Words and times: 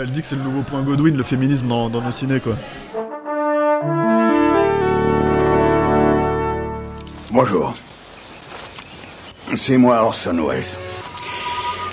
Elle 0.00 0.10
dit 0.10 0.22
que 0.22 0.26
c'est 0.26 0.36
le 0.36 0.42
nouveau 0.42 0.62
point 0.62 0.82
Godwin, 0.82 1.16
le 1.16 1.22
féminisme 1.22 1.68
dans, 1.68 1.90
dans 1.90 2.00
nos 2.00 2.12
ciné, 2.12 2.40
quoi. 2.40 2.56
Bonjour. 7.30 7.74
C'est 9.54 9.76
moi 9.76 10.02
Orson 10.02 10.38
Welles. 10.48 10.64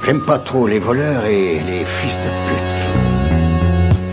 J'aime 0.05 0.21
pas 0.21 0.39
trop 0.39 0.65
les 0.65 0.79
voleurs 0.79 1.25
et 1.25 1.59
les 1.59 1.83
fils 1.83 2.15
de 2.15 2.29
pute. 2.47 2.68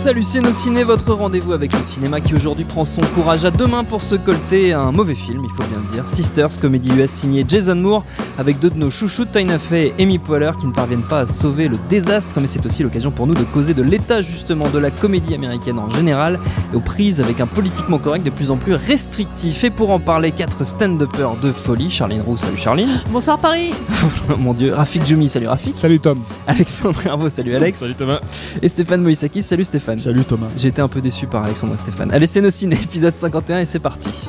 Salut 0.06 0.22
c'est 0.22 0.40
nos 0.40 0.52
ciné, 0.52 0.84
votre 0.84 1.12
rendez-vous 1.14 1.52
avec 1.52 1.72
le 1.72 1.82
cinéma 1.82 2.20
qui 2.20 2.32
aujourd'hui 2.32 2.64
prend 2.64 2.84
son 2.84 3.00
courage 3.12 3.44
à 3.44 3.50
deux 3.50 3.66
mains 3.66 3.82
pour 3.82 4.02
se 4.02 4.14
colter 4.14 4.72
un 4.72 4.92
mauvais 4.92 5.16
film, 5.16 5.42
il 5.42 5.50
faut 5.50 5.68
bien 5.68 5.82
le 5.84 5.92
dire. 5.92 6.06
Sisters, 6.06 6.60
comédie 6.60 6.92
US 6.92 7.10
signée 7.10 7.44
Jason 7.48 7.74
Moore, 7.74 8.04
avec 8.38 8.60
deux 8.60 8.70
de 8.70 8.78
nos 8.78 8.88
chouchoutes, 8.88 9.32
Tina 9.32 9.58
Fey 9.58 9.92
et 9.98 10.04
Amy 10.04 10.20
Poehler, 10.20 10.52
qui 10.60 10.68
ne 10.68 10.72
parviennent 10.72 11.02
pas 11.02 11.22
à 11.22 11.26
sauver 11.26 11.66
le 11.66 11.76
désastre, 11.90 12.40
mais 12.40 12.46
c'est 12.46 12.64
aussi 12.64 12.84
l'occasion 12.84 13.10
pour 13.10 13.26
nous 13.26 13.34
de 13.34 13.42
causer 13.42 13.74
de 13.74 13.82
l'état 13.82 14.22
justement 14.22 14.68
de 14.68 14.78
la 14.78 14.92
comédie 14.92 15.34
américaine 15.34 15.80
en 15.80 15.90
général, 15.90 16.38
et 16.72 16.76
aux 16.76 16.80
prises 16.80 17.20
avec 17.20 17.40
un 17.40 17.48
politiquement 17.48 17.98
correct 17.98 18.24
de 18.24 18.30
plus 18.30 18.52
en 18.52 18.58
plus 18.58 18.74
restrictif. 18.74 19.64
Et 19.64 19.70
pour 19.70 19.90
en 19.90 19.98
parler, 19.98 20.30
quatre 20.30 20.62
stand-uppers 20.62 21.36
de 21.42 21.50
folie. 21.50 21.90
Charline 21.90 22.20
Roux, 22.20 22.36
salut 22.36 22.58
Charline. 22.58 23.02
Bonsoir 23.10 23.40
Paris 23.40 23.72
Mon 24.38 24.54
dieu, 24.54 24.72
Rafik 24.72 25.04
Djoumi, 25.04 25.28
salut 25.28 25.48
Rafik. 25.48 25.76
Salut 25.76 25.98
Tom. 25.98 26.20
Alexandre 26.46 27.04
Herbeau, 27.04 27.28
salut 27.28 27.56
Alex. 27.56 27.80
Salut 27.80 27.96
Thomas. 27.96 28.20
Et 28.62 28.68
Stéphane 28.68 29.02
Moïsakis, 29.02 29.42
salut 29.42 29.64
Stéphane. 29.64 29.95
Salut 29.98 30.24
Thomas. 30.24 30.48
J'ai 30.56 30.68
été 30.68 30.82
un 30.82 30.88
peu 30.88 31.00
déçu 31.00 31.26
par 31.26 31.44
Alexandre 31.44 31.74
et 31.74 31.78
Stéphane. 31.78 32.12
Allez, 32.12 32.26
c'est 32.26 32.40
nos 32.40 32.50
ciné, 32.50 32.76
épisode 32.82 33.14
51 33.14 33.60
et 33.60 33.64
c'est 33.64 33.78
parti. 33.78 34.28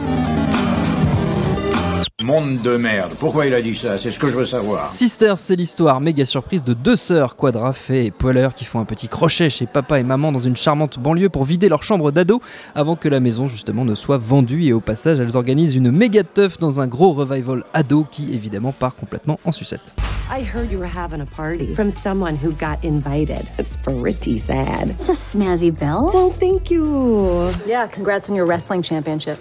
Monde 2.28 2.62
de 2.62 2.76
merde. 2.76 3.14
Pourquoi 3.18 3.46
il 3.46 3.54
a 3.54 3.62
dit 3.62 3.74
ça? 3.74 3.98
C'est 3.98 4.12
ce 4.12 4.20
que 4.20 4.28
je 4.28 4.36
veux 4.36 4.44
savoir. 4.44 4.92
Sisters, 4.92 5.40
c'est 5.40 5.56
l'histoire 5.56 6.02
méga 6.02 6.26
surprise 6.26 6.62
de 6.62 6.74
deux 6.74 6.98
sœurs, 6.98 7.38
Quadra, 7.38 7.72
Fay 7.72 8.08
et 8.08 8.12
Poehler, 8.12 8.50
qui 8.54 8.66
font 8.66 8.82
un 8.82 8.84
petit 8.84 9.08
crochet 9.08 9.50
chez 9.50 9.66
papa 9.66 9.98
et 9.98 10.04
maman 10.04 10.34
dans 10.34 10.42
une 10.42 10.58
charmante 10.58 11.00
banlieue 11.00 11.30
pour 11.30 11.46
vider 11.46 11.70
leur 11.70 11.84
chambre 11.84 12.12
d'ado 12.12 12.42
avant 12.76 12.98
que 12.98 13.08
la 13.08 13.22
maison 13.22 13.48
justement 13.48 13.86
ne 13.86 13.96
soit 13.96 14.18
vendue. 14.18 14.66
Et 14.66 14.74
au 14.74 14.82
passage, 14.82 15.22
elles 15.22 15.38
organisent 15.38 15.76
une 15.76 15.90
méga 15.90 16.24
teuf 16.24 16.58
dans 16.58 16.82
un 16.82 16.88
gros 16.88 17.14
revival 17.14 17.64
ado 17.74 18.06
qui 18.12 18.34
évidemment 18.34 18.74
part 18.74 18.98
complètement 18.98 19.40
en 19.46 19.54
sucette. 19.54 19.96
I 20.30 20.42
heard 20.42 20.70
you 20.70 20.80
were 20.80 20.92
having 20.94 21.22
a 21.22 21.26
party 21.26 21.74
from 21.74 21.90
someone 21.90 22.36
who 22.36 22.52
got 22.52 22.84
invited. 22.84 23.46
It's 23.58 23.78
pretty 23.78 24.38
sad. 24.38 24.90
It's 25.00 25.08
a 25.08 25.14
snazzy 25.14 25.72
bell. 25.72 26.12
Oh, 26.14 26.34
thank 26.38 26.70
you. 26.70 27.54
Yeah, 27.66 27.88
congrats 27.88 28.30
on 28.30 28.36
your 28.36 28.46
wrestling 28.46 28.82
championship. 28.82 29.40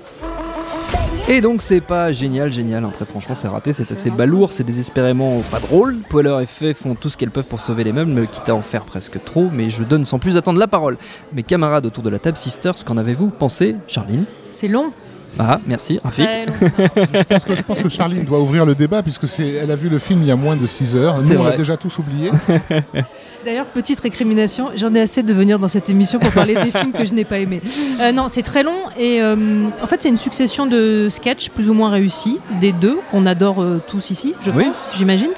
Et 1.28 1.41
donc 1.41 1.60
c'est 1.60 1.80
pas 1.80 2.12
génial, 2.12 2.52
génial, 2.52 2.84
hein, 2.84 2.92
très 2.94 3.05
franchement 3.05 3.34
c'est 3.34 3.48
raté, 3.48 3.72
c'est 3.72 3.91
assez 3.91 4.10
balourd, 4.10 4.52
c'est 4.52 4.62
désespérément 4.62 5.41
pas 5.50 5.58
drôle. 5.58 5.96
Poehler 6.08 6.38
et 6.42 6.46
Fay 6.46 6.72
font 6.72 6.94
tout 6.94 7.10
ce 7.10 7.16
qu'elles 7.16 7.32
peuvent 7.32 7.46
pour 7.46 7.60
sauver 7.60 7.82
les 7.82 7.92
meubles, 7.92 8.12
me 8.12 8.27
quitte 8.27 8.48
à 8.48 8.55
en 8.55 8.62
faire 8.62 8.84
presque 8.84 9.22
trop, 9.24 9.50
mais 9.52 9.69
je 9.69 9.82
donne 9.82 10.04
sans 10.04 10.20
plus 10.20 10.36
attendre 10.36 10.60
la 10.60 10.69
parole. 10.69 10.97
Mes 11.32 11.42
camarades 11.42 11.84
autour 11.84 12.04
de 12.04 12.10
la 12.10 12.20
table, 12.20 12.36
Sisters, 12.36 12.84
qu'en 12.84 12.97
avez-vous 12.97 13.30
pensé 13.30 13.74
Charline? 13.88 14.24
C'est 14.52 14.69
long. 14.69 14.92
Ah, 15.39 15.61
merci, 15.66 16.00
Rafik. 16.03 16.27
Je 16.27 17.22
pense, 17.25 17.44
que, 17.44 17.56
je 17.56 17.62
pense 17.62 17.83
que 17.83 17.88
Charline 17.88 18.25
doit 18.25 18.41
ouvrir 18.41 18.65
le 18.65 18.75
débat 18.75 19.03
puisque 19.03 19.28
c'est, 19.28 19.47
elle 19.49 19.71
a 19.71 19.77
vu 19.77 19.88
le 19.88 19.99
film 19.99 20.22
il 20.22 20.28
y 20.28 20.31
a 20.31 20.37
moins 20.37 20.56
de 20.56 20.66
6 20.66 20.97
heures. 20.97 21.22
Nous, 21.22 21.37
on 21.37 21.44
l'a 21.44 21.56
déjà 21.56 21.77
tous 21.77 21.99
oublié. 21.99 22.31
D'ailleurs, 23.44 23.66
petite 23.66 24.00
récrimination, 24.00 24.71
j'en 24.75 24.93
ai 24.97 25.00
assez 25.00 25.22
de 25.22 25.33
venir 25.33 25.60
dans 25.60 25.69
cette 25.69 25.88
émission 25.88 26.19
pour 26.19 26.33
parler 26.33 26.55
des 26.55 26.72
films 26.72 26.91
que 26.91 27.05
je 27.05 27.15
n'ai 27.15 27.25
pas 27.25 27.38
aimés. 27.38 27.60
Euh, 28.00 28.10
non, 28.10 28.27
c'est 28.27 28.43
très 28.43 28.65
long 28.65 28.75
et 28.99 29.22
euh, 29.22 29.69
en 29.81 29.87
fait, 29.87 30.03
c'est 30.03 30.09
une 30.09 30.16
succession 30.16 30.66
de 30.66 31.06
sketchs 31.09 31.50
plus 31.50 31.71
ou 31.71 31.75
moins 31.75 31.91
réussis, 31.91 32.41
des 32.60 32.72
deux 32.72 32.99
qu'on 33.12 33.25
adore 33.25 33.62
euh, 33.62 33.81
tous 33.87 34.10
ici, 34.10 34.34
je 34.41 34.50
Oui. 34.50 34.65
pense, 34.65 34.91
j'imagine. 34.97 35.31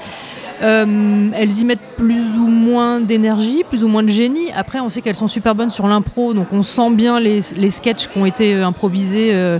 Euh, 0.61 1.29
elles 1.33 1.57
y 1.59 1.65
mettent 1.65 1.79
plus 1.97 2.19
ou 2.37 2.47
moins 2.47 2.99
d'énergie, 2.99 3.63
plus 3.67 3.83
ou 3.83 3.87
moins 3.87 4.03
de 4.03 4.09
génie. 4.09 4.51
Après, 4.55 4.79
on 4.79 4.89
sait 4.89 5.01
qu'elles 5.01 5.15
sont 5.15 5.27
super 5.27 5.55
bonnes 5.55 5.69
sur 5.69 5.87
l'impro, 5.87 6.33
donc 6.33 6.47
on 6.51 6.63
sent 6.63 6.91
bien 6.91 7.19
les, 7.19 7.39
les 7.55 7.69
sketchs 7.69 8.07
qui 8.07 8.17
ont 8.17 8.25
été 8.25 8.53
euh, 8.55 8.65
improvisés. 8.65 9.29
euh. 9.33 9.59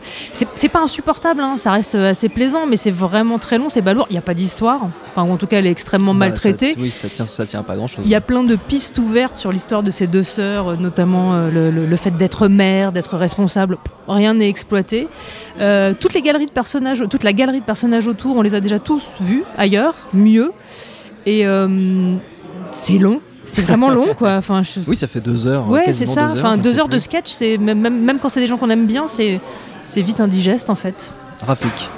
C'est 0.55 0.69
pas 0.69 0.81
insupportable, 0.81 1.41
hein, 1.41 1.55
ça 1.57 1.71
reste 1.71 1.95
assez 1.95 2.27
plaisant, 2.29 2.65
mais 2.67 2.75
c'est 2.75 2.91
vraiment 2.91 3.37
très 3.39 3.57
long, 3.57 3.69
c'est 3.69 3.81
balourd. 3.81 4.07
Il 4.09 4.13
n'y 4.13 4.17
a 4.19 4.21
pas 4.21 4.33
d'histoire, 4.33 4.81
enfin, 5.07 5.21
en 5.23 5.37
tout 5.37 5.47
cas, 5.47 5.59
elle 5.59 5.67
est 5.67 5.71
extrêmement 5.71 6.13
Bah, 6.13 6.27
maltraitée. 6.27 6.71
ça- 6.71 6.79
oui, 6.79 6.91
ça 6.91 7.07
tient, 7.09 7.25
ça 7.25 7.45
tient 7.45 7.63
pas 7.63 7.75
grand 7.75 7.87
chose. 7.87 8.03
Il 8.05 8.11
y 8.11 8.15
a 8.15 8.21
plein 8.21 8.43
de 8.43 8.55
pistes 8.55 8.97
ouvertes 8.97 9.37
sur 9.37 9.51
l'histoire 9.51 9.83
de 9.83 9.91
ces 9.91 10.07
deux 10.07 10.23
sœurs, 10.23 10.69
euh, 10.71 10.75
notamment 10.75 11.33
euh, 11.33 11.49
le, 11.49 11.71
le- 11.71 11.85
le 11.85 11.95
fait 11.95 12.11
d'être 12.11 12.47
mère, 12.47 12.91
d'être 12.91 13.15
responsable. 13.17 13.77
Pff, 13.77 13.93
Rien 14.07 14.33
n'est 14.33 14.49
exploité. 14.49 15.07
Euh, 15.61 15.93
toutes 15.99 16.13
les 16.13 16.21
galeries 16.21 16.47
de 16.47 16.51
personnages, 16.51 17.03
toute 17.09 17.23
la 17.23 17.31
galerie 17.33 17.59
de 17.59 17.65
personnages 17.65 18.07
autour, 18.07 18.37
on 18.37 18.41
les 18.41 18.55
a 18.55 18.59
déjà 18.59 18.79
tous 18.79 19.03
vus 19.21 19.43
ailleurs, 19.57 19.93
mieux. 20.13 20.51
Et 21.25 21.45
euh, 21.45 22.15
c'est 22.71 22.97
long. 22.97 23.21
C'est 23.45 23.61
vraiment 23.63 23.89
long, 23.89 24.13
quoi. 24.13 24.33
Enfin, 24.37 24.61
je- 24.63 24.79
Oui, 24.87 24.95
ça 24.95 25.07
fait 25.07 25.21
deux 25.21 25.47
heures. 25.47 25.67
ouais, 25.69 25.91
c'est 25.91 26.05
ça. 26.05 26.27
Deux 26.27 26.37
heures, 26.37 26.45
enfin, 26.45 26.57
deux 26.57 26.79
heures 26.79 26.87
de 26.89 26.99
sketch, 26.99 27.31
c'est 27.31 27.57
même, 27.57 27.79
même, 27.79 27.99
même 28.03 28.19
quand 28.19 28.29
c'est 28.29 28.39
des 28.39 28.47
gens 28.47 28.57
qu'on 28.57 28.69
aime 28.69 28.85
bien, 28.85 29.07
c'est 29.07 29.39
c'est 29.87 30.01
vite 30.03 30.19
indigeste 30.19 30.69
en 30.69 30.75
fait. 30.75 31.11
Rafik. 31.45 31.89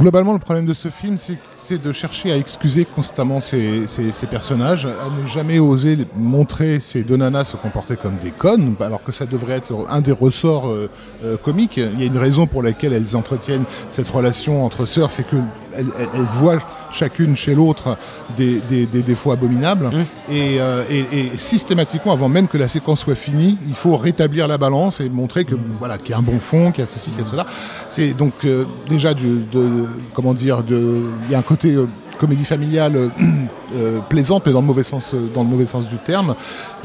Globalement, 0.00 0.32
le 0.32 0.38
problème 0.40 0.66
de 0.66 0.74
ce 0.74 0.88
film, 0.88 1.16
c'est, 1.16 1.38
c'est 1.66 1.80
de 1.80 1.92
chercher 1.92 2.30
à 2.30 2.36
excuser 2.36 2.84
constamment 2.84 3.40
ces, 3.40 3.86
ces- 3.86 4.12
ces 4.12 4.26
personnages, 4.26 4.84
à 4.84 5.08
ne 5.08 5.26
jamais 5.26 5.58
oser 5.58 5.96
montrer 6.14 6.78
ces 6.78 7.04
deux 7.04 7.16
nanas 7.16 7.44
se 7.44 7.56
comporter 7.56 7.96
comme 7.96 8.18
des 8.22 8.32
connes, 8.32 8.74
alors 8.80 9.02
que 9.02 9.12
ça 9.12 9.24
devrait 9.24 9.54
être 9.54 9.72
un 9.88 10.02
des 10.02 10.12
ressorts 10.12 10.68
euh, 10.68 10.90
euh, 11.24 11.38
comiques. 11.38 11.78
Il 11.78 11.98
y 11.98 12.02
a 12.02 12.06
une 12.06 12.18
raison 12.18 12.46
pour 12.46 12.62
laquelle 12.62 12.92
elles 12.92 13.16
entretiennent 13.16 13.64
cette 13.88 14.10
relation 14.10 14.62
entre 14.66 14.84
sœurs, 14.84 15.10
c'est 15.10 15.26
que 15.26 15.36
elles, 15.76 15.86
voient 16.34 16.60
chacune 16.92 17.34
chez 17.34 17.52
l'autre 17.54 17.96
des, 18.36 18.60
des- 18.68 18.86
des 18.86 19.02
défauts 19.02 19.32
abominables. 19.32 19.90
Et, 20.30 20.60
euh, 20.60 20.84
et- 20.90 21.32
et 21.34 21.36
systématiquement, 21.38 22.12
avant 22.12 22.28
même 22.28 22.46
que 22.46 22.58
la 22.58 22.68
séquence 22.68 23.00
soit 23.00 23.16
finie, 23.16 23.56
il 23.66 23.74
faut 23.74 23.96
rétablir 23.96 24.46
la 24.46 24.56
balance 24.58 25.00
et 25.00 25.08
montrer 25.08 25.44
que 25.46 25.56
voilà 25.80 25.96
qu'il 25.98 26.10
y 26.10 26.12
a 26.12 26.18
un 26.18 26.22
bon 26.22 26.38
fond, 26.38 26.70
qu'il 26.72 26.84
y 26.84 26.86
a 26.86 26.90
ceci, 26.90 27.10
qu'il 27.10 27.20
y 27.20 27.22
a 27.22 27.24
cela. 27.24 27.46
C'est 27.88 28.12
donc 28.12 28.34
déjà 28.88 29.14
du, 29.14 29.40
de, 29.50 29.86
comment 30.12 30.34
dire, 30.34 30.62
il 30.68 31.32
y 31.32 31.34
a 31.34 31.38
un 31.38 31.42
côté 31.42 31.53
euh, 31.64 31.86
comédie 32.18 32.44
familiale 32.44 32.96
euh, 32.96 33.08
euh, 33.76 33.98
plaisante, 34.08 34.44
mais 34.46 34.52
dans 34.52 34.60
le 34.60 34.66
mauvais 34.66 34.82
sens, 34.84 35.14
dans 35.34 35.42
le 35.42 35.48
mauvais 35.48 35.66
sens 35.66 35.88
du 35.88 35.96
terme. 35.96 36.34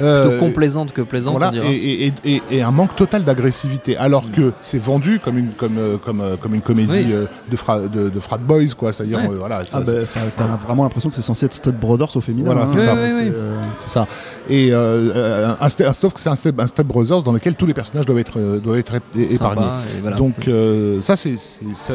Euh, 0.02 0.28
Plutôt 0.30 0.46
complaisante 0.46 0.92
que 0.94 1.02
plaisante, 1.02 1.34
voilà, 1.34 1.50
on 1.50 1.52
dira. 1.52 1.66
et, 1.70 1.76
et- 2.08 2.14
et- 2.26 2.42
et- 2.52 2.62
un 2.62 2.72
manque 2.72 2.96
total 2.96 3.24
d'agressivité, 3.24 3.98
alors 3.98 4.32
que 4.32 4.54
c'est 4.62 4.80
vendu 4.82 5.20
comme 5.24 5.38
une, 5.38 5.50
comme, 5.52 5.78
comme, 6.04 6.24
comme 6.42 6.56
une 6.56 6.62
comédie 6.62 7.04
Oui. 7.06 7.12
euh, 7.14 7.26
de, 7.52 7.56
fra, 7.58 7.80
de, 7.80 8.10
de 8.10 8.20
frat 8.20 8.38
boys, 8.38 8.74
quoi. 8.78 8.92
C'est-à-dire, 8.94 9.20
Ouais. 9.20 9.30
euh, 9.30 9.38
voilà, 9.38 9.66
ça- 9.66 9.80
Ah 9.82 9.86
bah, 9.86 9.92
t'as 10.36 10.46
vraiment 10.66 10.84
l'impression 10.84 11.10
que 11.10 11.16
c'est 11.16 11.22
censé 11.22 11.46
être 11.46 11.54
Step 11.54 11.76
Brothers 11.80 12.16
au 12.16 12.22
féminin. 12.22 12.46
Voilà, 12.52 12.62
hein. 12.66 12.70
c'est 12.72 12.80
ça. 12.80 12.94
oui, 12.96 13.10
oui. 13.14 13.32
euh, 13.34 13.58
C'est 13.78 13.90
ça. 13.90 14.08
Et 14.50 14.74
euh, 14.74 15.12
euh, 15.16 15.54
un, 15.62 15.94
sauf 15.94 16.14
que 16.14 16.20
c'est 16.20 16.30
un 16.30 16.36
Step, 16.36 16.60
un 16.60 16.68
Step 16.68 16.88
Brothers 16.88 17.22
dans 17.24 17.32
lequel 17.32 17.56
tous 17.56 17.66
les 17.68 17.74
personnages 17.74 18.06
doivent 18.06 18.20
être, 18.20 18.40
euh, 18.40 18.60
doivent 18.60 18.80
être 18.80 18.96
épargnés. 19.16 19.66
voilà. 20.02 20.18
Donc 20.18 20.48
euh, 20.48 21.00
ça, 21.02 21.16
c'est, 21.16 21.36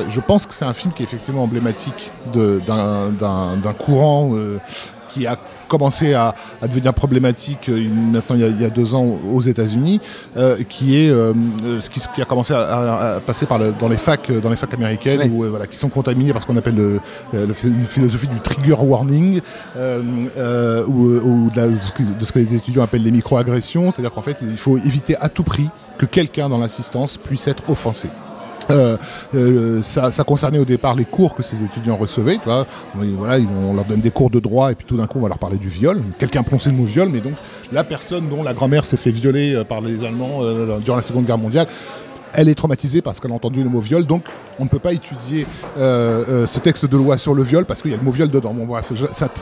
je 0.09 0.21
pense 0.21 0.47
que 0.47 0.55
c'est 0.55 0.65
un 0.65 0.73
film 0.75 0.93
qui 0.95 1.03
est 1.03 1.07
effectivement 1.07 1.43
emblématique 1.43 2.11
de- 2.33 2.61
d'un, 2.67 3.11
d'un- 3.11 3.57
d'un 3.57 3.73
courant 3.73 4.31
euh, 4.35 4.59
qui 5.15 5.27
a 5.27 5.37
commencé 5.69 6.13
à, 6.15 6.35
à 6.61 6.69
devenir 6.69 6.93
problématique 6.93 7.69
euh, 7.69 7.89
maintenant 8.13 8.37
il 8.37 8.43
y, 8.43 8.45
a, 8.45 8.49
il 8.49 8.61
y 8.61 8.65
a 8.65 8.71
deux 8.71 8.95
ans 8.95 9.07
aux 9.33 9.41
États-Unis, 9.41 10.01
euh, 10.37 10.57
qui 10.69 10.97
est 10.97 11.09
euh, 11.09 11.33
ce, 11.81 11.89
qui, 11.89 12.01
ce 12.01 12.09
qui 12.15 12.21
a 12.21 12.25
commencé 12.25 12.53
à, 12.53 12.59
à- 12.61 13.15
à 13.17 13.21
passer 13.21 13.47
par 13.47 13.59
le- 13.59 13.73
dans 13.79 13.89
les 13.89 13.97
facs, 13.97 14.31
dans 14.43 14.51
les 14.51 14.57
facs 14.57 14.75
américaines, 14.75 15.21
Oui. 15.25 15.31
où, 15.47 15.51
voilà, 15.51 15.67
qui 15.67 15.79
sont 15.79 15.89
contaminés 15.89 16.33
par 16.33 16.43
ce 16.43 16.47
qu'on 16.47 16.57
appelle 16.57 16.75
le, 16.77 17.01
le- 17.33 17.55
une 17.65 17.87
philosophie 17.87 18.27
du 18.27 18.41
trigger 18.41 18.75
warning, 18.81 19.41
ou, 19.77 21.51
la- 21.55 21.69
de 21.69 22.25
ce 22.25 22.33
que 22.33 22.39
les 22.39 22.55
étudiants 22.55 22.83
appellent 22.83 23.03
les 23.03 23.11
microagressions, 23.11 23.91
c'est-à-dire 23.91 24.13
qu'en 24.13 24.23
fait 24.23 24.37
il 24.43 24.57
faut 24.57 24.77
éviter 24.79 25.17
à 25.21 25.29
tout 25.29 25.45
prix 25.45 25.69
que 25.99 26.07
quelqu'un 26.07 26.49
dans 26.49 26.59
l'assistance 26.59 27.17
puisse 27.17 27.47
être 27.49 27.63
offensé. 27.71 28.09
Euh, 28.71 28.97
euh, 29.35 29.83
ça, 29.83 30.11
concernait 30.25 30.59
au 30.59 30.65
départ 30.65 30.95
les 30.95 31.05
cours 31.05 31.35
que 31.35 31.43
ces 31.43 31.63
étudiants 31.63 31.97
recevaient. 31.97 32.37
Tu 32.37 32.45
vois. 32.45 32.67
Voilà, 32.95 33.43
on 33.69 33.75
leur 33.75 33.85
donne 33.85 34.01
des 34.01 34.11
cours 34.11 34.31
de 34.31 34.41
droit 34.41 34.73
et 34.73 34.75
puis 34.75 34.87
tout 34.87 34.97
d'un 34.97 35.07
coup 35.07 35.19
on 35.19 35.23
va 35.23 35.29
leur 35.29 35.39
parler 35.39 35.57
du 35.57 35.69
viol. 35.69 36.01
Quelqu'un 36.19 36.43
prononçait 36.43 36.71
le 36.71 36.77
mot 36.77 36.85
viol, 36.85 37.09
mais 37.11 37.21
donc 37.21 37.35
la 37.73 37.85
personne 37.85 38.29
dont 38.29 38.43
la 38.43 38.55
grand-mère 38.55 38.85
s'est 38.85 38.97
fait 38.97 39.11
violer 39.11 39.55
euh, 39.55 39.65
par 39.65 39.81
les 39.81 40.05
Allemands 40.05 40.41
durant 40.81 40.97
la 40.97 41.03
Seconde 41.03 41.27
Guerre 41.27 41.39
mondiale 41.39 41.67
elle 42.35 42.49
est 42.49 42.55
traumatisée 42.55 43.03
parce 43.03 43.21
qu'elle 43.21 43.33
a 43.33 43.35
entendu 43.35 43.63
le 43.63 43.69
mot 43.69 43.81
viol, 43.81 44.05
donc 44.07 44.25
on 44.59 44.65
ne 44.65 44.69
peut 44.69 44.79
pas 44.79 44.93
étudier 44.93 45.47
euh, 45.79 46.25
euh, 46.29 46.47
ce 46.47 46.59
texte 46.61 46.87
de 46.87 46.97
loi 46.97 47.19
sur 47.19 47.35
le 47.35 47.43
viol 47.43 47.65
parce 47.65 47.83
qu'il 47.83 47.91
y 47.91 47.95
a 47.95 47.97
le 47.97 48.03
mot 48.03 48.11
viol 48.13 48.31
dedans. 48.31 48.55
Bon, 48.55 48.67
bref, 48.67 48.93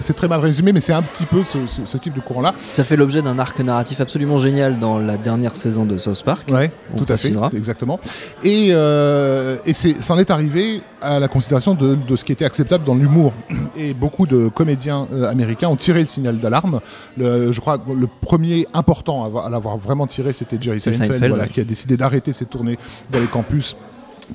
c'est 0.00 0.14
très 0.14 0.28
mal 0.28 0.40
résumé, 0.40 0.72
mais 0.72 0.80
c'est 0.80 0.92
un 0.94 1.02
petit 1.02 1.26
peu 1.26 1.42
ce, 1.44 1.66
ce- 1.66 1.84
ce 1.84 1.98
type 1.98 2.14
de 2.14 2.20
courant-là. 2.20 2.54
Ça 2.68 2.84
fait 2.84 2.96
l'objet 2.96 3.20
d'un 3.22 3.38
arc 3.38 3.58
narratif 3.60 4.00
absolument 4.00 4.38
génial 4.38 4.78
dans 4.78 4.98
la 4.98 5.16
dernière 5.18 5.54
saison 5.56 5.84
de 5.84 5.98
South 5.98 6.22
Park. 6.24 6.48
Ouais, 6.50 6.70
On 6.94 6.96
tout 6.98 7.12
à 7.12 7.16
fait, 7.16 7.32
exactement. 7.54 8.00
Et, 8.42 8.68
euh, 8.70 9.56
et 9.66 9.72
c'en 9.74 10.18
est 10.18 10.30
arrivé 10.30 10.80
à 11.02 11.18
la 11.18 11.28
considération 11.28 11.74
de, 11.74 11.94
de 11.96 12.16
ce 12.16 12.24
qui 12.24 12.32
était 12.32 12.44
acceptable 12.44 12.84
dans 12.84 12.94
l'humour. 12.94 13.32
Et 13.76 13.92
beaucoup 13.92 14.26
de 14.26 14.48
comédiens 14.48 15.08
euh, 15.12 15.28
américains 15.30 15.68
ont 15.68 15.76
tiré 15.76 16.00
le 16.00 16.06
signal 16.06 16.38
d'alarme. 16.38 16.80
Je 17.18 17.58
crois 17.60 17.78
que 17.78 17.90
le 17.92 18.06
premier 18.20 18.66
important 18.72 19.24
à, 19.24 19.26
avoir- 19.26 19.46
à 19.46 19.50
l'avoir 19.50 19.76
vraiment 19.76 20.06
tiré, 20.06 20.32
c'était 20.32 20.56
Jerry 20.60 20.80
Seinfeld, 20.80 21.12
Seinfeld, 21.12 21.28
voilà, 21.28 21.44
ouais. 21.44 21.50
qui 21.50 21.60
a 21.60 21.64
décidé 21.64 21.96
d'arrêter 21.96 22.32
ses 22.32 22.46
tournées 22.46 22.78
dans 23.10 23.18
les 23.20 23.26
campus. 23.26 23.76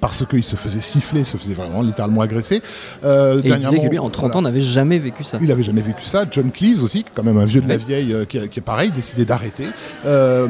Parce 0.01 0.23
qu'il 0.27 0.43
se 0.43 0.55
faisait 0.55 0.81
siffler, 0.81 1.23
se 1.23 1.37
faisait 1.37 1.53
vraiment 1.55 1.81
littéralement 1.81 2.21
agresser. 2.21 2.61
Euh, 3.03 3.39
Et 3.43 3.47
il 3.47 3.57
disait 3.57 3.79
que 3.79 3.87
lui, 3.87 3.97
en 3.97 4.09
30 4.09 4.25
voilà. 4.25 4.37
ans, 4.37 4.41
n'avait 4.43 4.61
jamais 4.61 4.99
vécu 4.99 5.23
ça. 5.23 5.39
Il 5.41 5.51
avait 5.51 5.63
jamais 5.63 5.81
vécu 5.81 6.03
ça. 6.05 6.25
John 6.29 6.51
Cleese 6.51 6.83
aussi, 6.83 7.03
quand 7.15 7.23
même 7.23 7.37
un 7.37 7.45
vieux 7.45 7.61
de 7.61 7.69
la 7.69 7.77
vieille, 7.77 8.13
euh, 8.13 8.25
qui, 8.25 8.37
est 8.37 8.61
pareil, 8.61 8.91
décidé 8.91 9.25
d'arrêter. 9.25 9.65
Euh, 10.05 10.47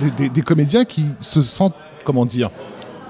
des, 0.00 0.10
des- 0.10 0.28
des 0.30 0.42
comédiens 0.42 0.84
qui 0.84 1.04
se 1.20 1.42
sentent, 1.42 1.74
comment 2.04 2.24
dire, 2.24 2.50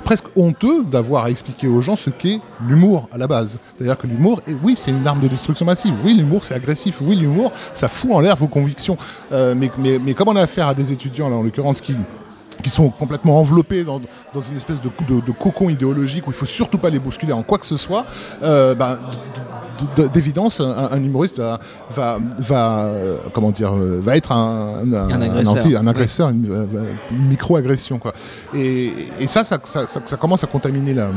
presque 0.05 0.25
honteux 0.37 0.83
d'avoir 0.85 1.25
à 1.27 1.31
expliquer 1.31 1.69
aux 1.69 1.81
gens 1.81 1.97
ce 1.97 2.11
qu'est 2.11 2.41
l'humour 2.67 3.09
à 3.13 3.19
la 3.19 3.27
base. 3.27 3.59
C'est-à-dire 3.77 3.97
que 3.99 4.07
l'humour, 4.07 4.41
oui, 4.65 4.75
c'est 4.77 4.91
une 4.91 5.07
arme 5.07 5.21
de 5.21 5.29
destruction 5.29 5.65
massive. 5.67 5.95
Oui, 6.05 6.15
l'humour, 6.15 6.45
c'est 6.45 6.55
agressif. 6.55 7.01
Oui, 7.03 7.15
l'humour, 7.15 7.53
ça 7.73 7.89
fout 7.89 8.11
en 8.11 8.21
l'air 8.21 8.37
vos 8.37 8.49
convictions. 8.49 8.97
Euh, 9.33 9.55
mais, 9.57 9.71
mais, 9.79 9.99
mais 9.99 10.15
comme 10.15 10.29
on 10.29 10.37
a 10.37 10.43
affaire 10.43 10.67
à 10.69 10.75
des 10.75 10.93
étudiants, 10.93 11.29
là, 11.29 11.37
en 11.37 11.43
l'occurrence, 11.43 11.81
qui 11.81 11.95
qui 12.63 12.71
sont 12.71 12.89
complètement 12.91 13.39
enveloppés 13.41 13.85
dans, 13.85 14.01
dans 14.35 14.41
une 14.41 14.57
espèce 14.57 14.81
de, 14.81 14.89
de- 15.09 15.21
de 15.21 15.33
cocon 15.33 15.69
idéologique 15.71 16.27
où 16.27 16.31
il 16.31 16.37
faut 16.37 16.47
surtout 16.47 16.79
pas 16.79 16.91
les 16.91 16.99
bousculer 16.99 17.33
en 17.33 17.43
quoi 17.43 17.59
que 17.59 17.67
ce 17.67 17.77
soit, 17.77 18.05
euh, 18.43 18.75
ben, 18.75 18.99
d'évidence, 20.15 20.61
un, 20.61 20.89
un 20.93 21.03
humoriste 21.03 21.39
va, 21.39 21.59
va, 21.91 22.19
va, 22.39 22.85
euh, 22.85 23.17
comment 23.33 23.51
dire, 23.51 23.75
euh, 23.75 24.01
va 24.03 24.17
être 24.17 24.33
un, 24.33 24.85
Un 25.11 25.21
agresseur. 25.21 25.55
anti- 25.57 25.77
un 25.77 25.87
agresseur, 25.87 26.29
une, 26.31 26.67
une 27.11 27.29
micro-agression. 27.29 27.99
Quoi. 27.99 28.15
Et, 28.55 28.93
et 29.19 29.27
ça, 29.27 29.45
ça, 29.45 29.59
ça, 29.65 29.87
ça- 29.89 30.01
ça 30.05 30.17
commence 30.17 30.45
à 30.45 30.47
contaminer 30.47 30.95
la, 30.95 31.09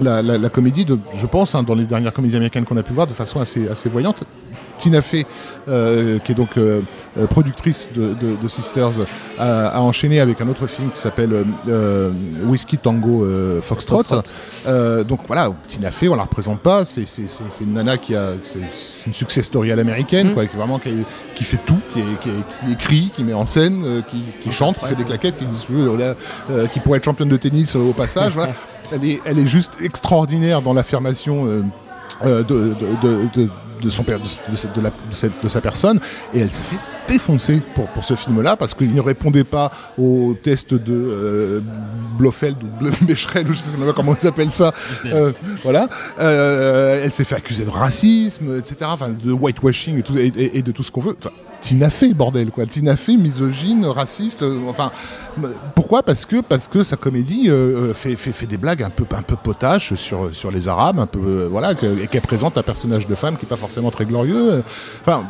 la, 0.00 0.22
la- 0.22 0.38
la 0.38 0.48
comédie, 0.48 0.84
de, 0.84 0.98
je 1.14 1.26
pense, 1.26 1.54
hein, 1.54 1.62
dans 1.62 1.74
les 1.74 1.84
dernières 1.84 2.12
comédies 2.12 2.34
américaines 2.36 2.64
qu'on 2.64 2.76
a 2.76 2.82
pu 2.82 2.92
voir, 2.92 3.06
de 3.06 3.12
façon 3.12 3.40
assez, 3.40 3.68
assez 3.68 3.88
voyante. 3.88 4.24
Tina 4.78 5.02
Fey, 5.02 5.26
euh, 5.68 6.18
qui 6.18 6.32
est 6.32 6.34
donc 6.34 6.56
euh, 6.56 6.80
euh, 7.18 7.26
productrice 7.26 7.90
de, 7.94 8.08
de- 8.14 8.36
de 8.40 8.48
Sisters, 8.48 8.90
a, 9.38 9.68
a 9.68 9.80
enchaîné 9.80 10.20
avec 10.20 10.40
un 10.40 10.48
autre 10.48 10.66
film 10.66 10.90
qui 10.90 11.00
s'appelle 11.00 11.30
euh, 11.68 12.10
Whiskey 12.46 12.76
Tango 12.76 13.26
Foxtrot. 13.62 14.02
Foxtrot. 14.02 14.22
Donc 15.08 15.20
voilà, 15.26 15.50
Tina 15.68 15.90
Fey, 15.90 16.08
on 16.08 16.16
la 16.16 16.22
représente 16.24 16.60
pas. 16.60 16.84
C'est, 16.84 17.04
une 17.60 17.72
nana 17.74 17.96
qui 17.98 18.14
a 18.14 18.32
c'est 18.44 18.58
une 19.06 19.14
success 19.14 19.46
story 19.46 19.72
à 19.72 19.76
l'américaine, 19.76 20.30
Mm. 20.30 20.34
quoi, 20.34 20.46
qui 20.46 20.56
vraiment 20.56 20.78
qui, 20.78 20.90
qui 21.34 21.44
fait 21.44 21.58
tout, 21.66 21.78
qui, 21.92 22.00
écrit, 22.72 23.10
qui 23.14 23.24
met 23.24 23.32
en 23.34 23.44
scène, 23.46 24.02
qui, 24.10 24.22
qui 24.42 24.52
chante, 24.52 24.78
qui 24.78 24.86
fait 24.86 24.94
des 24.94 25.04
claquettes, 25.04 25.36
qui, 25.38 25.44
qui 26.72 26.80
pourrait 26.80 26.98
être 26.98 27.04
championne 27.04 27.28
de 27.28 27.36
tennis 27.36 27.74
au 27.76 27.92
passage. 27.92 28.34
voilà. 28.34 28.52
elle, 28.92 29.04
est, 29.04 29.20
elle 29.24 29.38
est 29.38 29.46
juste 29.46 29.72
extraordinaire 29.82 30.62
dans 30.62 30.72
l'affirmation. 30.72 31.46
euh, 31.46 31.62
de, 32.24 32.42
de, 33.02 33.28
de, 33.34 33.48
de- 33.82 33.90
son 33.90 34.02
de, 34.02 34.12
de 34.14 34.80
la- 34.82 34.92
sa 35.48 35.60
personne 35.60 36.00
et 36.32 36.40
elle 36.40 36.50
s'est 36.50 36.62
fait 36.64 36.78
défoncer 37.06 37.60
pour, 37.74 37.86
pour 37.88 38.04
ce 38.04 38.14
film-là 38.14 38.56
parce 38.56 38.72
qu'il 38.74 38.94
ne 38.94 39.00
répondait 39.00 39.44
pas 39.44 39.70
au 39.98 40.34
test 40.42 40.72
de 40.74 40.92
euh, 40.94 41.60
Blofeld 42.18 42.56
ou 42.62 43.04
Becherel 43.04 43.46
ou 43.48 43.52
je 43.52 43.58
sais 43.58 43.76
même 43.76 43.86
pas 43.88 43.92
comment 43.92 44.16
ils 44.20 44.26
appellent 44.26 44.52
ça 44.52 44.72
Euh, 45.06 45.32
voilà. 45.62 45.88
Euh, 46.18 47.02
elle 47.04 47.12
s'est 47.12 47.24
fait 47.24 47.36
accuser 47.36 47.64
de 47.64 47.70
racisme 47.70 48.58
etc 48.58 48.76
enfin 48.84 49.08
de 49.10 49.32
whitewashing 49.32 49.98
et, 49.98 50.02
tout, 50.02 50.16
et, 50.16 50.26
et- 50.36 50.58
et 50.58 50.62
de 50.62 50.72
tout 50.72 50.82
ce 50.82 50.90
qu'on 50.90 51.00
veut. 51.02 51.16
Enfin, 51.18 51.30
Tina 51.64 51.88
Fey 51.88 52.12
bordel 52.12 52.50
quoi. 52.50 52.66
Tina 52.66 52.94
Fey 52.94 53.16
misogyne 53.16 53.86
raciste 53.86 54.42
euh, 54.42 54.68
enfin 54.68 54.90
euh, 55.42 55.48
pourquoi? 55.74 56.02
Parce 56.02 56.26
que 56.26 56.82
sa 56.82 56.96
comédie 56.96 57.48
euh, 57.48 57.94
fait, 57.94 58.16
fait, 58.16 58.44
des 58.46 58.58
blagues 58.58 58.82
un 58.82 58.90
peu 58.90 59.06
un 59.16 59.22
peu 59.22 59.34
potaches 59.34 59.94
sur 59.94 60.50
les 60.52 60.68
arabes 60.68 61.06
euh, 61.16 61.48
voilà 61.50 61.72
et 61.72 62.06
qu'elle 62.06 62.20
présente 62.20 62.58
un 62.58 62.62
personnage 62.62 63.06
de 63.06 63.14
femme 63.14 63.38
qui 63.38 63.46
est 63.46 63.48
pas 63.48 63.56
forcément 63.56 63.90
très 63.90 64.04
glorieux. 64.04 64.52
Euh, 64.52 64.62
enfin 65.00 65.24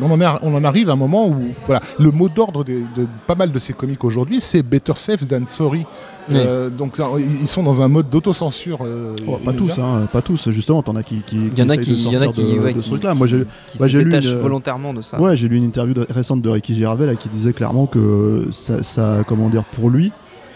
on 0.00 0.54
en 0.54 0.64
arrive 0.64 0.90
à 0.90 0.92
un 0.92 0.96
moment 0.96 1.26
où 1.26 1.48
voilà 1.66 1.80
le 1.98 2.12
mot 2.12 2.28
d'ordre 2.28 2.62
de, 2.62 2.84
pas 3.26 3.34
mal 3.34 3.50
de 3.50 3.58
ces 3.58 3.72
comiques 3.72 4.04
aujourd'hui 4.04 4.40
c'est 4.40 4.62
better 4.62 4.92
safe 4.94 5.26
than 5.26 5.48
sorry 5.48 5.86
Euh, 6.32 6.70
donc 6.70 7.00
ils 7.18 7.46
sont 7.46 7.62
dans 7.62 7.82
un 7.82 7.88
mode 7.88 8.08
d'autocensure 8.08 8.78
euh, 8.84 9.14
Oh, 9.26 9.36
pas 9.44 9.52
tous, 9.52 9.78
hein, 9.78 10.08
pas 10.12 10.22
tous. 10.22 10.48
Justement, 10.50 10.82
t'en 10.82 10.96
as 10.96 11.02
qui, 11.02 11.16
qui, 11.26 11.36
Il 11.36 11.58
y 11.58 11.62
en 11.62 11.68
a 11.68 11.74
essayent 11.74 11.84
qui, 11.96 12.02
y 12.02 12.08
en 12.08 12.14
a 12.14 12.18
sortir 12.24 12.44
qui, 12.46 12.54
de, 12.54 12.58
ouais, 12.60 12.72
de 12.74 12.80
ce 12.80 12.88
truc-là. 12.88 13.14
Moi, 13.14 13.26
j'ai, 13.26 13.44
qui 13.68 13.78
ouais, 13.82 13.88
lu 13.88 14.10
une- 14.14 14.38
volontairement 14.40 14.94
de 14.94 15.02
ça. 15.02 15.20
Ouais, 15.20 15.36
j'ai 15.36 15.48
lu 15.48 15.56
une 15.58 15.64
interview 15.64 15.92
de- 15.94 16.06
récente 16.08 16.40
de 16.40 16.48
Ricky 16.48 16.74
Gervais 16.74 17.06
là, 17.06 17.14
qui 17.14 17.28
disait 17.28 17.52
clairement 17.52 17.86
que 17.86 18.46
ça, 18.50 18.82
ça- 18.82 19.24
comment 19.26 19.48
dire, 19.50 19.64
pour 19.64 19.90
lui, 19.90 20.12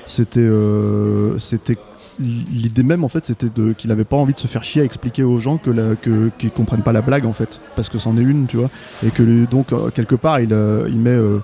c'était, 0.07 0.41
euh, 0.41 1.39
c'était 1.39 1.77
l'idée 2.21 2.83
même 2.83 3.05
en 3.05 3.09
fait, 3.09 3.25
c'était 3.25 3.49
de 3.55 3.73
qu'il 3.73 3.93
avait 3.93 4.05
pas 4.05 4.17
envie 4.17 4.33
de 4.35 4.39
se 4.41 4.49
faire 4.49 4.65
chier 4.65 4.83
à 4.83 4.85
expliquer 4.85 5.23
aux 5.23 5.39
gens 5.39 5.57
que, 5.57 5.71
la, 5.71 5.95
que 5.95 6.31
qu'ils 6.39 6.51
comprennent 6.51 6.83
pas 6.83 6.91
la 6.93 7.01
blague 7.03 7.25
en 7.27 7.33
fait, 7.33 7.61
parce 7.77 7.89
que 7.89 7.99
c'en 7.99 8.17
est 8.17 8.23
une, 8.23 8.47
tu 8.47 8.57
vois, 8.57 8.71
et 9.07 9.11
que 9.11 9.45
donc 9.49 9.69
quelque 9.95 10.17
part 10.17 10.41
il, 10.41 10.51
il 10.89 10.99
met 10.99 11.11
euh, 11.11 11.39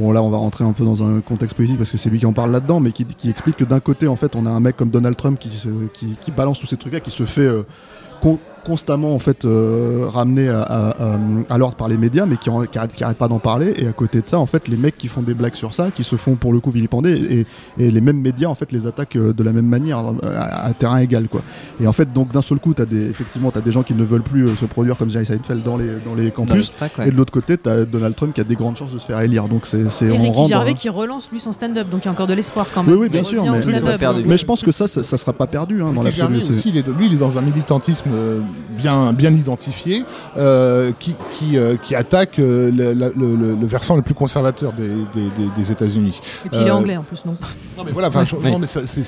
Bon 0.00 0.12
là 0.12 0.22
on 0.22 0.30
va 0.30 0.38
rentrer 0.38 0.64
un 0.64 0.72
peu 0.72 0.82
dans 0.82 1.02
un 1.02 1.20
contexte 1.20 1.54
politique 1.54 1.76
parce 1.76 1.90
que 1.90 1.98
c'est 1.98 2.08
lui 2.08 2.18
qui 2.18 2.24
en 2.24 2.32
parle 2.32 2.52
là-dedans 2.52 2.80
mais 2.80 2.90
qui, 2.90 3.04
explique 3.28 3.56
que 3.56 3.64
d'un 3.64 3.80
côté 3.80 4.08
en 4.08 4.16
fait 4.16 4.34
on 4.34 4.46
a 4.46 4.50
un 4.50 4.58
mec 4.58 4.74
comme 4.74 4.88
Donald 4.88 5.14
Trump 5.14 5.38
qui, 5.38 6.32
balance 6.34 6.58
tous 6.58 6.66
ces 6.66 6.78
trucs 6.78 6.94
là 6.94 7.00
qui 7.00 7.10
se 7.10 7.24
fait 7.24 7.42
euh, 7.42 7.66
constamment 8.64 9.14
en 9.14 9.18
fait 9.18 9.44
euh, 9.44 10.04
ramené 10.06 10.48
à, 10.48 10.60
à- 10.62 11.58
l'ordre 11.58 11.76
par 11.76 11.88
les 11.88 11.96
médias 11.96 12.26
mais 12.26 12.36
qui, 12.36 12.50
en- 12.50 12.64
qui, 12.66 12.78
arrête, 12.78 12.92
qui 12.92 13.04
arrête 13.04 13.18
pas 13.18 13.28
d'en 13.28 13.38
parler 13.38 13.74
et 13.76 13.86
à 13.86 13.92
côté 13.92 14.20
de 14.20 14.26
ça 14.26 14.38
en 14.38 14.46
fait 14.46 14.68
les 14.68 14.76
mecs 14.76 14.96
qui 14.96 15.08
font 15.08 15.22
des 15.22 15.34
blagues 15.34 15.54
sur 15.54 15.74
ça 15.74 15.90
qui 15.94 16.04
se 16.04 16.16
font 16.16 16.36
pour 16.36 16.52
le 16.52 16.60
coup 16.60 16.70
vilipender 16.70 17.46
et, 17.78 17.82
et 17.84 17.90
les 17.90 18.00
mêmes 18.00 18.20
médias 18.20 18.48
en 18.48 18.54
fait 18.54 18.72
les 18.72 18.86
attaquent 18.86 19.16
euh, 19.16 19.32
de 19.32 19.42
la 19.42 19.52
même 19.52 19.66
manière 19.66 19.98
à, 20.22 20.66
à 20.66 20.72
terrain 20.74 20.98
égal 20.98 21.28
quoi 21.28 21.42
et 21.80 21.86
en 21.86 21.92
fait 21.92 22.12
donc 22.12 22.32
d'un 22.32 22.42
seul 22.42 22.58
coup 22.58 22.74
t'as 22.74 22.84
des 22.86 23.08
effectivement 23.08 23.50
t'as 23.50 23.60
des 23.60 23.72
gens 23.72 23.82
qui 23.82 23.94
ne 23.94 24.04
veulent 24.04 24.22
plus 24.22 24.44
euh, 24.48 24.54
se 24.54 24.64
produire 24.66 24.96
comme 24.96 25.10
Jerry 25.10 25.26
Seinfeld 25.26 25.62
dans 25.62 25.76
les 25.76 25.86
dans 25.86 25.92
les 25.94 26.00
Dans 26.04 26.14
les 26.14 26.30
campus 26.30 26.72
ouais. 26.98 27.08
et 27.08 27.10
de 27.10 27.16
l'autre 27.16 27.32
côté 27.32 27.56
t'as 27.58 27.84
Donald 27.84 28.14
Trump 28.14 28.34
qui 28.34 28.40
a 28.40 28.44
des 28.44 28.54
grandes 28.56 28.76
chances 28.76 28.92
de 28.92 28.98
se 28.98 29.06
faire 29.06 29.20
élire 29.20 29.48
donc 29.48 29.66
c'est 29.66 29.90
c'est 29.90 30.06
Et 30.06 30.12
on 30.12 30.32
rentre 30.32 30.48
Gervais 30.48 30.74
qui 30.74 30.88
relance 30.88 31.30
lui 31.30 31.40
son 31.40 31.52
stand-up, 31.52 31.88
donc 31.90 32.02
il 32.02 32.06
y 32.06 32.08
a 32.08 32.12
encore 32.12 32.26
de 32.26 32.34
l'espoir 32.34 32.66
quand 32.74 32.82
même. 32.82 32.92
oui, 32.92 32.98
oui, 33.02 33.08
bien 33.08 33.22
sûr, 33.24 33.44
mais, 34.26 34.36
je 34.36 34.44
pense 34.44 34.62
que 34.62 34.72
ça, 34.72 34.86
ça, 34.88 35.02
ça 35.02 35.16
sera 35.16 35.32
pas 35.32 35.46
perdu 35.46 35.82
hein, 35.82 35.92
dans 35.94 36.02
l'absolu. 36.02 36.28
Gervais 36.34 36.40
c'est- 36.44 36.50
aussi, 36.50 36.68
il 36.70 36.76
est, 36.76 36.86
lui, 36.88 37.06
il 37.06 37.14
est 37.14 37.18
dans 37.18 37.38
un 37.38 37.40
militantisme 37.40 38.10
euh, 38.12 38.40
bien, 38.70 39.12
bien 39.12 39.30
identifié 39.32 40.04
euh, 40.36 40.92
qui, 40.98 41.14
qui, 41.32 41.56
euh, 41.56 41.76
qui 41.76 41.94
attaque 41.94 42.38
euh, 42.38 42.70
le, 42.70 42.92
le- 42.94 43.12
le- 43.16 43.54
le 43.60 43.66
versant 43.66 43.96
le 43.96 44.02
plus 44.02 44.14
conservateur 44.14 44.72
des, 44.72 44.88
des, 44.88 44.94
des- 45.36 45.50
des 45.56 45.72
États-Unis. 45.72 46.20
Et 46.46 46.48
puis 46.48 46.58
il 46.60 46.66
est 46.66 46.70
anglais 46.70 46.96
en 46.96 47.02
plus, 47.02 47.22
donc. 47.24 47.36
Non, 47.76 47.84
mais 47.84 47.92
voilà, 47.92 48.10
Oui. 48.42 48.50
non, 48.50 48.58
mais 48.58 48.66
ça, 48.66 48.80
c'est- 48.86 49.02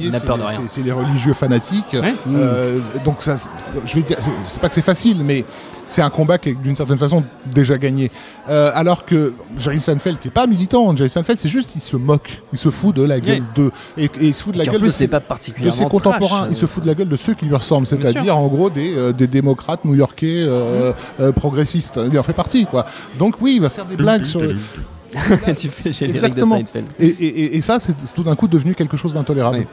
Il 0.00 0.10
n'a 0.10 0.20
c'est 0.68 0.82
les 0.82 0.92
religieux 0.92 1.34
fanatiques. 1.34 1.92
Ouais. 1.94 2.14
Euh, 2.34 2.80
donc 3.04 3.16
ça, 3.22 3.36
je 3.84 3.94
vais 3.94 4.02
dire, 4.02 4.16
c'est- 4.20 4.30
c'est 4.46 4.60
pas 4.60 4.68
que 4.68 4.74
c'est 4.74 4.82
facile, 4.82 5.22
mais 5.24 5.44
c'est 5.92 6.02
un 6.02 6.10
combat 6.10 6.38
qui 6.38 6.50
est 6.50 6.54
d'une 6.54 6.74
certaine 6.76 6.98
façon 6.98 7.22
déjà 7.46 7.78
gagné. 7.78 8.10
Euh, 8.48 8.70
alors 8.74 9.04
que 9.04 9.34
Jerry 9.58 9.80
Seinfeld, 9.80 10.18
qui 10.18 10.28
est 10.28 10.32
pas 10.32 10.46
militant, 10.46 10.96
Jerry 10.96 11.10
Seinfeld, 11.10 11.38
c'est 11.38 11.48
juste, 11.48 11.74
il 11.76 11.80
se 11.82 11.96
moque, 11.96 12.42
il 12.52 12.58
se 12.58 12.70
fout 12.70 12.94
de 12.96 13.02
la 13.02 13.20
gueule 13.20 13.40
Oui. 13.40 13.44
d'eux, 13.54 13.70
et, 13.96 14.04
et 14.06 14.10
il 14.28 14.34
se 14.34 14.42
fout 14.42 14.54
de 14.54 14.58
la 14.58 14.64
gueule 14.64 14.78
plus, 14.78 14.86
de 14.88 14.92
ses- 14.92 15.08
pas 15.08 15.20
de 15.20 15.24
particulièrement 15.24 15.72
ses 15.76 15.84
contemporains. 15.84 16.40
trash. 16.44 16.48
Il 16.52 16.56
se 16.56 16.66
fout 16.66 16.82
de 16.82 16.88
la 16.88 16.94
gueule 16.94 17.08
de 17.08 17.16
ceux 17.16 17.34
qui 17.34 17.44
lui 17.46 17.54
ressemblent, 17.54 17.86
c'est-à-dire 17.86 18.36
en 18.36 18.48
gros 18.48 18.70
des, 18.70 18.94
euh, 18.96 19.12
des 19.12 19.26
démocrates 19.26 19.84
new-yorkais 19.84 20.44
euh, 20.46 20.92
progressistes. 21.36 22.00
Il 22.10 22.18
en 22.18 22.22
fait 22.22 22.32
partie, 22.32 22.66
quoi. 22.66 22.86
Donc 23.18 23.36
oui, 23.40 23.54
il 23.56 23.60
va 23.62 23.70
faire 23.70 23.84
des 23.86 23.96
blagues 23.96 24.24
sur. 24.24 24.40
tu 25.56 25.68
fais 25.68 25.90
Exactement. 26.06 26.56
de 26.58 26.66
Seinfeld. 26.66 26.86
Et, 26.98 27.56
et- 27.56 27.60
ça, 27.60 27.78
c'est 27.80 27.94
c'est 28.04 28.14
tout 28.14 28.22
d'un 28.24 28.34
coup 28.34 28.48
devenu 28.48 28.74
quelque 28.74 28.96
chose 28.96 29.12
d'intolérable. 29.12 29.58
Oui. 29.58 29.66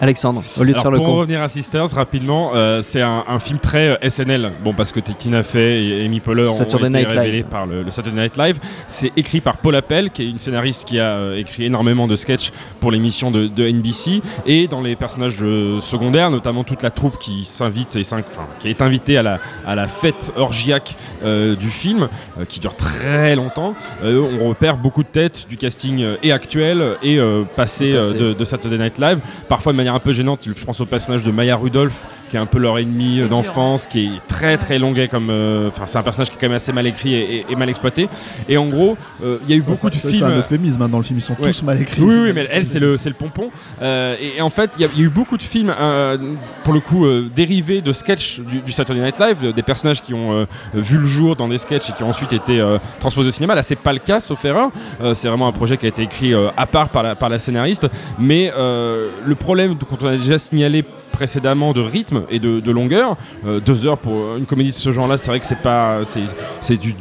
Alexandre, 0.00 0.42
au 0.58 0.64
lieu 0.64 0.72
de 0.72 0.72
Alors, 0.72 0.82
faire 0.82 0.90
le 0.90 0.96
pour 0.98 1.06
con. 1.06 1.16
revenir 1.18 1.40
à 1.40 1.48
Sisters 1.48 1.88
rapidement, 1.94 2.50
euh, 2.54 2.82
c'est 2.82 3.00
un, 3.00 3.22
un 3.28 3.38
film 3.38 3.58
très 3.60 3.90
euh, 3.90 4.08
SNL. 4.08 4.52
Bon, 4.64 4.74
parce 4.74 4.90
que 4.90 4.98
Tina 4.98 5.42
Fey 5.44 5.84
et 5.84 6.04
Amy 6.04 6.18
Poehler 6.20 6.44
Saturday 6.44 6.86
ont 6.86 6.88
été 6.88 6.98
Night 6.98 7.08
Live. 7.10 7.18
révélés 7.20 7.42
par 7.44 7.66
le, 7.66 7.82
le 7.82 7.90
Saturday 7.92 8.20
Night 8.22 8.36
Live. 8.36 8.58
C'est 8.88 9.12
écrit 9.16 9.40
par 9.40 9.56
Paul 9.58 9.76
Appel, 9.76 10.10
qui 10.10 10.22
est 10.22 10.28
une 10.30 10.38
scénariste 10.38 10.88
qui 10.88 10.98
a 10.98 11.10
euh, 11.10 11.36
écrit 11.38 11.64
énormément 11.66 12.08
de 12.08 12.16
sketchs 12.16 12.50
pour 12.80 12.90
l'émission 12.90 13.30
de, 13.30 13.46
de 13.46 13.68
NBC. 13.70 14.20
Et 14.46 14.66
dans 14.66 14.80
les 14.80 14.96
personnages 14.96 15.38
secondaires, 15.80 16.30
notamment 16.30 16.64
toute 16.64 16.82
la 16.82 16.90
troupe 16.90 17.18
qui 17.18 17.44
s'invite 17.44 17.94
et 17.96 18.00
enfin, 18.02 18.22
qui 18.58 18.68
est 18.68 18.82
invitée 18.82 19.16
à 19.16 19.22
la, 19.22 19.38
à 19.64 19.74
la 19.76 19.86
fête 19.86 20.32
orgiaque 20.36 20.96
du 21.24 21.68
film, 21.70 22.08
qui 22.48 22.60
dure 22.60 22.76
très 22.76 23.36
longtemps. 23.36 23.74
On 24.02 24.48
repère 24.48 24.76
beaucoup 24.76 25.02
de 25.02 25.08
têtes 25.08 25.46
du 25.48 25.56
casting 25.56 26.04
et 26.22 26.32
actuel 26.32 26.96
et 27.02 27.18
passé, 27.56 27.92
Passé. 27.92 28.18
de, 28.18 28.32
de 28.32 28.44
Saturday 28.44 28.78
Night 28.78 28.98
Live, 28.98 29.18
parfois 29.48 29.72
de 29.72 29.76
manière 29.84 29.94
un 29.94 30.00
peu 30.00 30.12
gênante. 30.12 30.40
Je 30.44 30.64
pense 30.64 30.80
au 30.80 30.86
personnage 30.86 31.22
de 31.22 31.30
Maya 31.30 31.56
Rudolph, 31.56 32.04
qui 32.30 32.36
est 32.36 32.40
un 32.40 32.46
peu 32.46 32.58
leur 32.58 32.78
ennemi 32.78 33.16
C'est 33.18 33.24
euh, 33.24 33.28
d'enfance, 33.28 33.86
qui 33.86 34.06
est 34.06 34.26
très 34.28 34.56
très 34.56 34.78
longuet 34.78 35.08
comme. 35.08 35.28
euh, 35.30 35.68
Enfin, 35.68 35.86
c'est 35.86 35.98
un 35.98 36.02
personnage 36.02 36.30
qui 36.30 36.36
est 36.36 36.40
quand 36.40 36.48
même 36.48 36.56
assez 36.56 36.72
mal 36.72 36.86
écrit 36.86 37.14
et, 37.14 37.34
et- 37.36 37.46
et 37.50 37.56
mal 37.56 37.68
exploité. 37.68 38.08
Et 38.48 38.56
en 38.56 38.66
gros, 38.66 38.96
euh, 39.22 39.38
il 39.44 39.50
y 39.50 39.52
a 39.52 39.56
eu 39.56 39.62
beaucoup 39.62 39.90
de 39.90 39.94
C'est 39.94 40.08
films. 40.08 40.24
un 40.26 40.38
euphémisme 40.38 40.80
hein, 40.82 40.88
dans 40.88 40.98
le 40.98 41.04
film, 41.04 41.18
ils 41.18 41.22
sont 41.22 41.36
Ouais. 41.40 41.50
tous 41.50 41.62
mal 41.62 41.80
écrits. 41.80 42.02
Oui, 42.02 42.14
oui, 42.16 42.32
mais 42.34 42.46
elle, 42.50 42.64
c'est 42.64 42.78
le, 42.78 42.96
c'est 42.96 43.08
le 43.10 43.14
pompon. 43.14 43.50
Euh, 43.82 44.16
et, 44.20 44.38
et 44.38 44.40
en 44.40 44.50
fait, 44.50 44.70
il 44.78 44.82
y, 44.82 44.84
a- 44.84 44.88
il 44.94 45.00
y 45.00 45.02
a 45.02 45.06
eu 45.06 45.10
beaucoup 45.10 45.36
de 45.36 45.42
films, 45.42 45.74
euh, 45.78 46.16
pour 46.64 46.72
le 46.72 46.80
coup, 46.80 47.04
euh, 47.04 47.28
dérivés 47.34 47.82
de 47.82 47.92
sketchs 47.92 48.40
du, 48.40 48.60
du 48.60 48.72
Saturday 48.72 49.02
Night 49.02 49.18
Live, 49.18 49.36
de- 49.42 49.52
des 49.52 49.62
personnages 49.62 50.00
qui 50.00 50.14
ont 50.14 50.32
euh, 50.32 50.44
vu 50.74 50.98
le 50.98 51.04
jour 51.06 51.36
dans 51.36 51.48
des 51.48 51.58
sketchs 51.58 51.90
et 51.90 51.92
qui 51.92 52.02
ont 52.02 52.08
ensuite 52.08 52.32
été 52.32 52.58
euh, 52.60 52.78
transposés 53.00 53.28
au 53.28 53.32
cinéma. 53.32 53.54
Là, 53.54 53.62
c'est 53.62 53.76
pas 53.76 53.92
le 53.92 53.98
cas, 53.98 54.20
sauf 54.20 54.44
erreur. 54.44 54.70
C'est 55.14 55.28
vraiment 55.28 55.46
un 55.48 55.52
projet 55.52 55.76
qui 55.76 55.86
a 55.86 55.88
été 55.88 56.02
écrit 56.02 56.32
euh, 56.32 56.48
à 56.56 56.66
part 56.66 56.88
par 56.88 57.02
la, 57.02 57.14
par 57.14 57.28
la 57.28 57.38
scénariste. 57.38 57.86
Mais 58.18 58.52
euh, 58.56 59.08
le 59.24 59.34
problème, 59.34 59.73
quand 59.88 60.02
on 60.02 60.06
a 60.06 60.16
déjà 60.16 60.38
signalé 60.38 60.84
précédemment 61.14 61.72
de 61.72 61.80
rythme 61.80 62.24
et 62.30 62.38
de, 62.38 62.60
de 62.60 62.70
longueur. 62.72 63.16
Euh, 63.46 63.60
deux 63.60 63.86
heures 63.86 63.98
pour 63.98 64.36
une 64.36 64.46
comédie 64.46 64.70
de 64.70 64.74
ce 64.74 64.90
genre-là, 64.92 65.16
c'est 65.16 65.28
vrai 65.30 65.40
que 65.40 65.46
c'est 65.46 65.58
pas, 65.62 66.04
c'est, 66.04 66.24
c'est 66.60 66.76
du 66.76 66.92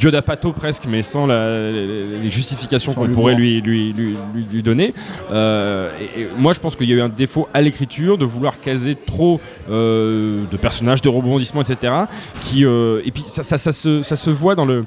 presque, 0.55 0.83
mais 0.87 1.01
sans 1.01 1.25
la- 1.25 1.71
les, 1.71 2.19
les 2.23 2.29
justifications 2.29 2.93
qu'on 2.93 3.07
pourrait 3.09 3.35
lui, 3.35 3.61
lui, 3.61 3.91
lui, 3.93 4.63
donner. 4.63 4.93
Euh, 5.31 5.89
et, 5.99 6.21
et 6.21 6.27
moi, 6.37 6.53
je 6.53 6.59
pense 6.59 6.75
qu'il 6.75 6.87
y 6.89 6.93
a 6.93 6.95
eu 6.95 7.01
un 7.01 7.09
défaut 7.09 7.47
à 7.53 7.61
l'écriture 7.61 8.17
de 8.17 8.25
vouloir 8.25 8.59
caser 8.59 8.95
trop 8.95 9.39
euh, 9.69 10.43
de 10.51 10.57
personnages, 10.57 11.01
de 11.01 11.09
rebondissements, 11.09 11.61
etc. 11.61 11.93
Qui, 12.41 12.63
et 12.63 13.11
puis 13.11 13.23
ça, 13.27 13.43
ça, 13.43 13.57
ça 13.57 13.71
se, 13.71 14.01
ça 14.03 14.15
se 14.15 14.29
voit 14.29 14.55
dans 14.55 14.65
le, 14.65 14.85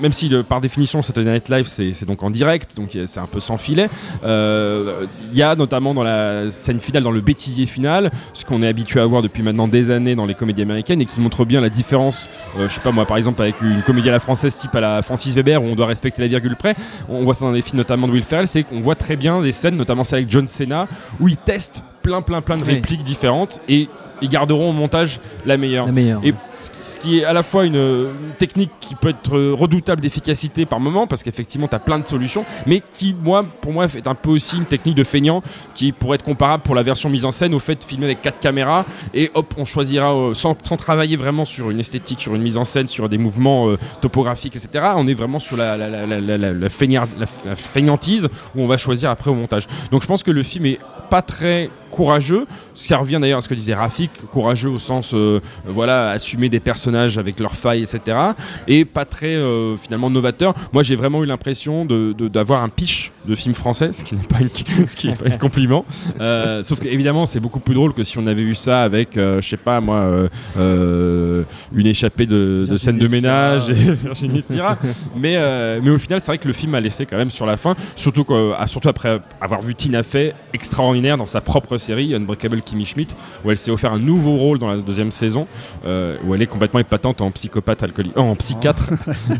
même 0.00 0.12
si 0.12 0.28
le- 0.28 0.42
par 0.42 0.60
définition 0.60 1.02
Saturday 1.02 1.30
Night 1.32 1.48
Live 1.48 1.66
c'est, 1.68 1.92
c'est 1.94 2.06
donc 2.06 2.22
en 2.22 2.30
direct, 2.30 2.76
donc 2.76 2.96
c'est 3.06 3.20
un 3.20 3.26
peu 3.26 3.40
sans 3.40 3.58
filet. 3.58 3.88
Il 4.22 5.36
y 5.38 5.42
a 5.42 5.54
notamment 5.54 5.94
dans 5.94 6.02
la 6.04 6.50
scène 6.50 6.80
finale, 6.80 7.02
dans 7.02 7.10
le 7.10 7.20
bêtisier 7.20 7.66
final, 7.66 8.10
ce 8.32 8.44
qu'on 8.44 8.61
habitué 8.68 9.00
à 9.00 9.06
voir 9.06 9.22
depuis 9.22 9.42
maintenant 9.42 9.68
des 9.68 9.90
années 9.90 10.14
dans 10.14 10.26
les 10.26 10.34
comédies 10.34 10.62
américaines 10.62 11.00
et 11.00 11.04
qui 11.04 11.20
montre 11.20 11.44
bien 11.44 11.60
la 11.60 11.68
différence. 11.68 12.28
euh, 12.58 12.68
je 12.68 12.74
sais 12.74 12.80
pas 12.80 12.92
moi, 12.92 13.06
par 13.06 13.16
exemple 13.16 13.42
avec 13.42 13.60
une 13.60 13.82
comédie 13.82 14.08
à 14.08 14.12
la 14.12 14.20
française 14.20 14.56
type 14.56 14.74
à 14.74 14.80
la 14.80 15.02
Francis 15.02 15.34
Weber 15.34 15.62
où 15.62 15.66
on 15.66 15.74
doit 15.74 15.86
respecter 15.86 16.22
la 16.22 16.28
virgule 16.28 16.56
près. 16.56 16.74
On 17.08 17.22
voit 17.22 17.34
ça 17.34 17.44
dans 17.44 17.52
des 17.52 17.62
films 17.62 17.78
notamment 17.78 18.06
de 18.08 18.12
Will 18.12 18.24
Ferrell, 18.24 18.48
c'est 18.48 18.62
qu'on 18.62 18.80
voit 18.80 18.94
très 18.94 19.16
bien 19.16 19.40
des 19.40 19.52
scènes, 19.52 19.76
notamment 19.76 20.04
celle 20.04 20.18
avec 20.18 20.30
John 20.30 20.46
Cena, 20.46 20.88
où 21.20 21.28
il 21.28 21.36
teste 21.36 21.82
plein 22.02 22.20
plein 22.22 22.40
plein 22.40 22.56
de 22.56 22.64
Oui. 22.64 22.74
répliques 22.74 23.02
différentes 23.02 23.60
et 23.68 23.88
ils 24.24 24.28
garderont 24.28 24.70
au 24.70 24.72
montage 24.72 25.18
la 25.44 25.56
meilleure. 25.56 25.86
La 25.86 25.90
meilleure. 25.92 26.20
Et 26.22 26.32
ce 26.54 26.70
qui- 26.70 26.78
ce 26.78 27.00
qui 27.00 27.18
est 27.18 27.24
à 27.24 27.32
la 27.32 27.42
fois 27.42 27.64
une, 27.64 27.74
une 27.74 28.34
technique 28.38 28.70
qui 28.78 28.94
peut 28.94 29.08
être 29.08 29.36
redoutable 29.36 30.00
d'efficacité 30.00 30.64
par 30.64 30.78
moment, 30.78 31.08
parce 31.08 31.24
qu'effectivement 31.24 31.66
tu 31.66 31.74
as 31.74 31.80
plein 31.80 31.98
de 31.98 32.06
solutions, 32.06 32.44
mais 32.64 32.80
qui, 32.94 33.16
moi, 33.20 33.44
pour 33.62 33.72
moi, 33.72 33.86
est 33.86 34.06
un 34.06 34.14
peu 34.14 34.30
aussi 34.30 34.58
une 34.58 34.64
technique 34.66 34.94
de 34.94 35.02
feignant 35.02 35.42
qui 35.74 35.90
pourrait 35.90 36.14
être 36.14 36.22
comparable 36.24 36.62
pour 36.62 36.76
la 36.76 36.84
version 36.84 37.08
mise 37.10 37.24
en 37.24 37.32
scène 37.32 37.52
au 37.52 37.58
fait 37.58 37.74
de 37.74 37.82
filmer 37.82 38.04
avec 38.04 38.22
quatre 38.22 38.38
caméras 38.38 38.84
et 39.12 39.32
hop, 39.34 39.54
on 39.58 39.64
choisira 39.64 40.14
euh, 40.14 40.34
sans, 40.34 40.56
sans 40.62 40.76
travailler 40.76 41.16
vraiment 41.16 41.44
sur 41.44 41.70
une 41.70 41.80
esthétique, 41.80 42.20
sur 42.20 42.36
une 42.36 42.42
mise 42.42 42.56
en 42.58 42.64
scène, 42.64 42.86
sur 42.86 43.08
des 43.08 43.18
mouvements 43.18 43.70
euh, 43.70 43.78
topographiques, 44.00 44.54
etc. 44.54 44.84
On 44.94 45.08
est 45.08 45.14
vraiment 45.14 45.40
sur 45.40 45.56
feignard- 46.68 47.08
la- 47.18 47.26
la 47.44 47.56
feignantise 47.56 48.28
où 48.54 48.62
on 48.62 48.66
va 48.68 48.76
choisir 48.76 49.10
après 49.10 49.32
au 49.32 49.34
montage. 49.34 49.66
Donc 49.90 50.02
je 50.02 50.06
pense 50.06 50.22
que 50.22 50.30
le 50.30 50.44
film 50.44 50.66
est 50.66 50.78
pas 51.10 51.22
très 51.22 51.70
courageux, 51.92 52.46
ça 52.74 52.96
revient 52.96 53.18
d'ailleurs 53.20 53.38
à 53.38 53.40
ce 53.42 53.48
que 53.48 53.54
disait 53.54 53.74
Rafik, 53.74 54.10
courageux 54.32 54.70
au 54.70 54.78
sens 54.78 55.12
euh, 55.14 55.40
voilà 55.66 56.08
assumer 56.10 56.48
des 56.48 56.58
personnages 56.58 57.18
avec 57.18 57.38
leurs 57.38 57.54
failles 57.54 57.82
etc 57.82 58.16
et 58.66 58.84
pas 58.84 59.04
très 59.04 59.34
euh, 59.36 59.76
finalement 59.76 60.10
novateur. 60.10 60.54
Moi 60.72 60.82
j'ai 60.82 60.96
vraiment 60.96 61.22
eu 61.22 61.26
l'impression 61.26 61.84
de- 61.84 62.12
de- 62.16 62.28
d'avoir 62.28 62.62
un 62.64 62.68
pitch 62.70 63.12
de 63.28 63.34
film 63.36 63.54
français, 63.54 63.90
ce 63.92 64.02
qui 64.02 64.14
n'est 64.16 64.22
pas, 64.26 64.40
une, 64.40 64.48
ce 64.88 64.96
qui 64.96 65.08
est 65.08 65.16
pas 65.22 65.32
un 65.32 65.36
compliment. 65.38 65.84
Euh, 66.20 66.62
sauf 66.64 66.80
qu'évidemment 66.80 67.26
c'est 67.26 67.40
beaucoup 67.40 67.60
plus 67.60 67.74
drôle 67.74 67.92
que 67.94 68.02
si 68.02 68.18
on 68.18 68.26
avait 68.26 68.42
vu 68.42 68.54
ça 68.56 68.82
avec 68.82 69.10
je 69.14 69.40
sais 69.42 69.56
pas 69.56 69.80
moi 69.80 70.08
une 70.56 71.86
échappée 71.86 72.26
de, 72.26 72.66
de 72.68 72.76
scène 72.76 72.98
de 72.98 73.08
ménage 73.08 73.70
et 73.70 73.74
Virginie 73.92 74.42
Fira. 74.50 74.78
mais, 75.16 75.36
mais 75.82 75.90
au 75.90 75.98
final 75.98 76.20
c'est 76.20 76.26
vrai 76.32 76.38
que 76.38 76.46
le 76.48 76.54
film 76.54 76.74
a 76.74 76.80
laissé 76.80 77.06
quand 77.06 77.16
même 77.16 77.30
sur 77.30 77.46
la 77.46 77.56
fin, 77.56 77.74
surtout, 77.96 78.24
surtout 78.66 78.88
après 78.88 79.20
avoir 79.40 79.60
vu 79.62 79.74
Tina 79.74 80.02
Fey 80.02 80.34
extraordinaire 80.52 81.16
dans 81.16 81.26
sa 81.26 81.40
propre 81.40 81.76
série 81.82 82.14
Unbreakable 82.14 82.62
Kimmy 82.62 82.84
Schmidt 82.84 83.14
où 83.44 83.50
elle 83.50 83.58
s'est 83.58 83.70
offert 83.70 83.92
un 83.92 83.98
nouveau 83.98 84.36
rôle 84.36 84.58
dans 84.58 84.68
la 84.68 84.78
deuxième 84.78 85.10
saison 85.10 85.46
euh, 85.84 86.16
où 86.24 86.34
elle 86.34 86.42
est 86.42 86.46
complètement 86.46 86.80
épatante 86.80 87.20
en 87.20 87.30
psychopathe 87.30 87.82
alcoolique, 87.82 88.12
oh, 88.16 88.20
en 88.20 88.36
psychiatre, 88.42 88.90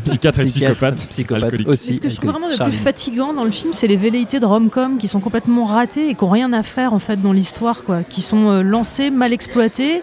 psychiatre 0.03 0.39
et 0.41 0.45
psychopathe, 0.45 1.07
psychopathe 1.09 1.43
alcoolique. 1.43 1.67
aussi. 1.69 1.95
Ce 1.95 2.01
que 2.01 2.09
je 2.09 2.15
trouve 2.17 2.31
vraiment 2.31 2.49
le 2.49 2.57
plus 2.57 2.71
fatigant 2.71 3.33
dans 3.33 3.43
le 3.43 3.51
film, 3.51 3.73
c'est 3.73 3.87
les 3.87 3.97
velléités 3.97 4.39
de 4.39 4.45
rom-com 4.45 4.97
qui 4.97 5.07
sont 5.07 5.19
complètement 5.19 5.65
ratées 5.65 6.09
et 6.09 6.13
qui 6.13 6.23
n'ont 6.23 6.31
rien 6.31 6.53
à 6.53 6.63
faire 6.63 6.93
en 6.93 6.99
fait 6.99 7.21
dans 7.21 7.31
l'histoire, 7.33 7.83
quoi, 7.83 8.03
qui 8.03 8.21
sont 8.21 8.49
euh, 8.49 8.61
lancées, 8.61 9.09
mal 9.09 9.33
exploitées. 9.33 10.01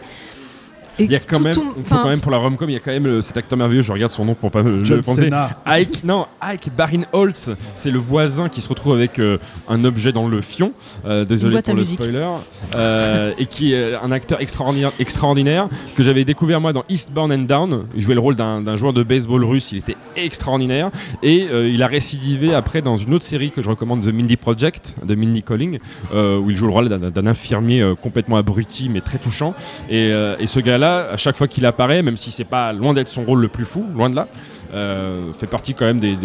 Et 1.01 1.05
Il 1.05 1.11
y 1.13 1.17
a 1.17 1.21
quand 1.21 1.41
même, 1.41 1.55
ton- 1.55 1.63
il 1.77 1.85
faut 1.85 1.95
enfin, 1.95 2.03
quand 2.03 2.09
même 2.09 2.21
pour 2.21 2.31
la 2.31 2.39
romcom, 2.39 2.69
il 2.69 2.75
y 2.75 2.77
a 2.77 2.81
quand 2.81 2.91
même 2.93 3.07
euh, 3.07 3.21
cet 3.21 3.37
acteur 3.37 3.59
merveilleux, 3.59 3.83
je 3.83 3.93
regarde 3.93 4.13
son 4.13 4.25
nom 4.25 4.35
pour 4.35 4.51
pas 4.51 4.63
me 4.63 4.85
John 4.85 4.99
le 4.99 5.03
penser. 5.03 5.25
Cena. 5.25 5.51
Ike, 5.67 6.05
non, 6.05 6.27
Ike 6.41 6.69
Barinholtz, 6.77 7.51
c'est 7.75 7.91
le 7.91 7.99
voisin 7.99 8.49
qui 8.49 8.61
se 8.61 8.69
retrouve 8.69 8.95
avec 8.95 9.19
euh, 9.19 9.39
un 9.69 9.85
objet 9.85 10.13
dans 10.13 10.29
le 10.29 10.41
fion. 10.41 10.73
Euh, 11.07 11.25
désolé 11.25 11.61
pour 11.63 11.75
le 11.75 11.81
musique. 11.81 12.01
spoiler. 12.01 12.27
Euh, 12.75 13.33
et 13.39 13.47
qui 13.47 13.73
est 13.73 13.95
un 13.95 14.13
acteur 14.13 14.41
extraordinaire, 14.41 14.93
extraordinaire 14.99 15.69
que 15.97 16.03
j'avais 16.03 16.25
découvert 16.25 16.61
moi 16.61 16.73
dans 16.73 16.83
Eastbound 16.89 17.33
and 17.33 17.39
Down. 17.45 17.85
Il 17.95 18.03
jouait 18.03 18.15
le 18.15 18.21
rôle 18.21 18.37
d'un 18.37 18.77
joueur 18.77 18.93
de 18.93 19.03
baseball 19.03 19.45
russe. 19.45 19.73
Il 19.73 19.79
était 19.79 19.97
extraordinaire 20.17 20.91
et 21.23 21.49
euh, 21.51 21.69
il 21.69 21.83
a 21.83 21.87
récidivé 21.87 22.55
après 22.55 22.83
dans 22.83 22.97
une 22.97 23.15
autre 23.15 23.25
série 23.25 23.51
que 23.51 23.63
je 23.63 23.69
recommande, 23.71 24.03
The 24.03 24.13
Mindy 24.13 24.37
Project, 24.37 24.95
de 25.05 25.15
Mindy 25.15 25.43
Colling, 25.43 25.79
euh, 26.15 26.39
où 26.39 26.51
il 26.51 26.57
joue 26.57 26.67
le 26.67 26.73
rôle 26.73 26.89
d'un- 26.89 27.11
d'un 27.11 27.27
infirmier 27.27 27.81
euh, 27.83 27.95
complètement 27.95 28.37
abruti 28.37 28.89
mais 28.89 29.01
très 29.01 29.19
touchant. 29.19 29.55
Et, 29.89 30.11
euh, 30.13 30.37
et 30.39 30.47
ce 30.47 30.61
gars-là, 30.61 30.90
à 30.99 31.17
chaque 31.17 31.37
fois 31.37 31.49
qu'il 31.49 31.67
apparaît, 31.67 32.03
même 32.03 32.17
si 32.17 32.31
c'est 32.31 32.45
pas 32.45 32.73
loin 32.73 32.95
d'être 32.95 33.09
son 33.09 33.25
rôle 33.25 33.41
le 33.41 33.49
plus 33.49 33.65
fou, 33.65 33.85
loin 33.95 34.11
de 34.11 34.17
là, 34.17 34.29
euh, 34.75 35.33
fait 35.33 35.47
partie 35.47 35.75
quand 35.75 35.85
même 35.85 36.01
des, 36.01 36.17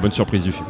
bonnes 0.00 0.12
surprises 0.12 0.44
du 0.44 0.52
film. 0.52 0.66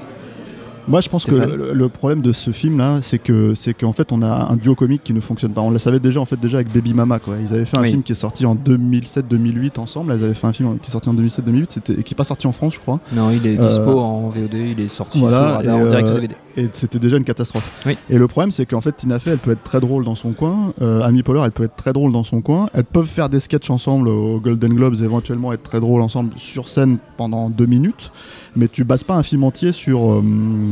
Moi, 0.89 1.01
je 1.01 1.09
pense 1.09 1.23
Stéphane. 1.23 1.51
que 1.51 1.55
le, 1.57 1.73
le 1.73 1.89
problème 1.89 2.21
de 2.23 2.33
ce 2.33 2.51
film-là, 2.53 2.99
c'est 3.03 3.19
que 3.19 3.55
c'est 3.55 3.75
qu'en 3.75 3.93
fait, 3.93 4.13
on 4.13 4.23
a 4.23 4.49
un 4.51 4.57
duo 4.57 4.75
comique 4.75 5.03
qui 5.05 5.13
ne 5.13 5.21
fonctionne 5.21 5.53
pas. 5.53 5.61
On 5.61 5.71
le 5.71 5.79
savait 5.79 6.01
déjà 6.01 6.21
en 6.21 6.25
fait 6.25 6.39
déjà 6.39 6.59
avec 6.59 6.73
Baby 6.73 6.95
Mama. 6.95 7.19
Quoi. 7.19 7.35
Ils 7.43 7.53
avaient 7.55 7.65
fait 7.65 7.77
un 7.77 7.83
Oui. 7.83 7.91
film 7.91 8.03
qui 8.03 8.13
est 8.13 8.17
sorti 8.17 8.47
en 8.47 8.55
2007-2008 8.55 9.79
ensemble. 9.81 10.15
Ils 10.17 10.25
avaient 10.25 10.35
fait 10.35 10.47
un 10.47 10.53
film 10.53 10.79
qui 10.79 10.89
est 10.89 10.93
sorti 10.93 11.09
en 11.09 11.15
2007-2008, 11.15 11.67
c'était 11.71 11.93
et 11.95 12.03
qui 12.03 12.15
est 12.15 12.17
pas 12.17 12.25
sorti 12.25 12.47
en 12.47 12.53
France, 12.53 12.75
je 12.75 12.81
crois. 12.81 13.01
Non, 13.13 13.31
il 13.31 13.47
est 13.47 13.59
Euh, 13.59 13.67
dispo 13.69 13.99
en 13.99 14.29
VOD, 14.29 14.55
il 14.55 14.81
est 14.81 14.89
sorti 14.89 15.19
Voilà, 15.21 15.61
et, 15.65 15.69
en 15.71 15.87
direct 15.87 16.09
euh, 16.09 16.15
DVD. 16.15 16.35
Et 16.59 16.69
c'était 16.73 16.99
déjà 16.99 17.17
une 17.19 17.25
catastrophe. 17.25 17.71
Oui. 17.85 17.99
Et 18.09 18.17
le 18.17 18.27
problème, 18.29 18.51
c'est 18.51 18.65
qu'en 18.65 18.81
fait, 18.81 18.93
Tina 18.97 19.19
Fey, 19.19 19.33
elle 19.33 19.39
peut 19.39 19.51
être 19.51 19.63
très 19.63 19.81
drôle 19.81 20.05
dans 20.05 20.15
son 20.15 20.33
coin. 20.33 20.73
Euh, 20.81 21.03
Amy 21.03 21.23
Poehler, 21.23 21.43
elle 21.45 21.51
peut 21.53 21.65
être 21.65 21.77
très 21.77 21.93
drôle 21.93 22.13
dans 22.13 22.23
son 22.25 22.41
coin. 22.41 22.69
Elles 22.73 22.85
peuvent 22.85 23.05
faire 23.07 23.29
des 23.29 23.41
sketchs 23.41 23.69
ensemble 23.71 24.09
aux 24.09 24.41
Golden 24.41 24.73
Globes, 24.73 24.97
éventuellement 25.03 25.53
être 25.53 25.63
très 25.63 25.81
drôles 25.81 26.01
ensemble 26.01 26.31
sur 26.37 26.69
scène 26.69 26.97
pendant 27.19 27.51
deux 27.51 27.67
minutes. 27.67 28.11
Mais 28.57 28.69
tu 28.69 28.85
bases 28.85 29.05
pas 29.05 29.15
un 29.17 29.23
film 29.23 29.45
entier 29.45 29.73
sur. 29.73 30.23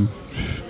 Euh, 0.05 0.64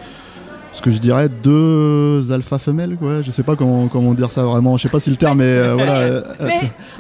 ce 0.75 0.83
que 0.83 0.91
je 0.91 0.99
dirais 0.99 1.29
deux 1.29 2.31
alpha 2.33 2.59
femelles 2.59 2.97
quoi. 2.97 3.23
Je 3.23 3.31
sais 3.31 3.43
pas 3.43 3.57
comment, 3.57 3.87
comment 3.87 4.13
dire 4.13 4.31
ça 4.33 4.43
vraiment. 4.43 4.77
Je 4.77 4.83
sais 4.83 4.89
pas 4.91 5.01
si 5.01 5.09
le 5.11 5.17
terme 5.17 5.41
est 5.41 5.45
euh, 5.45 5.75
voilà 5.75 5.95
euh, 6.01 6.23
Mais, 6.41 6.57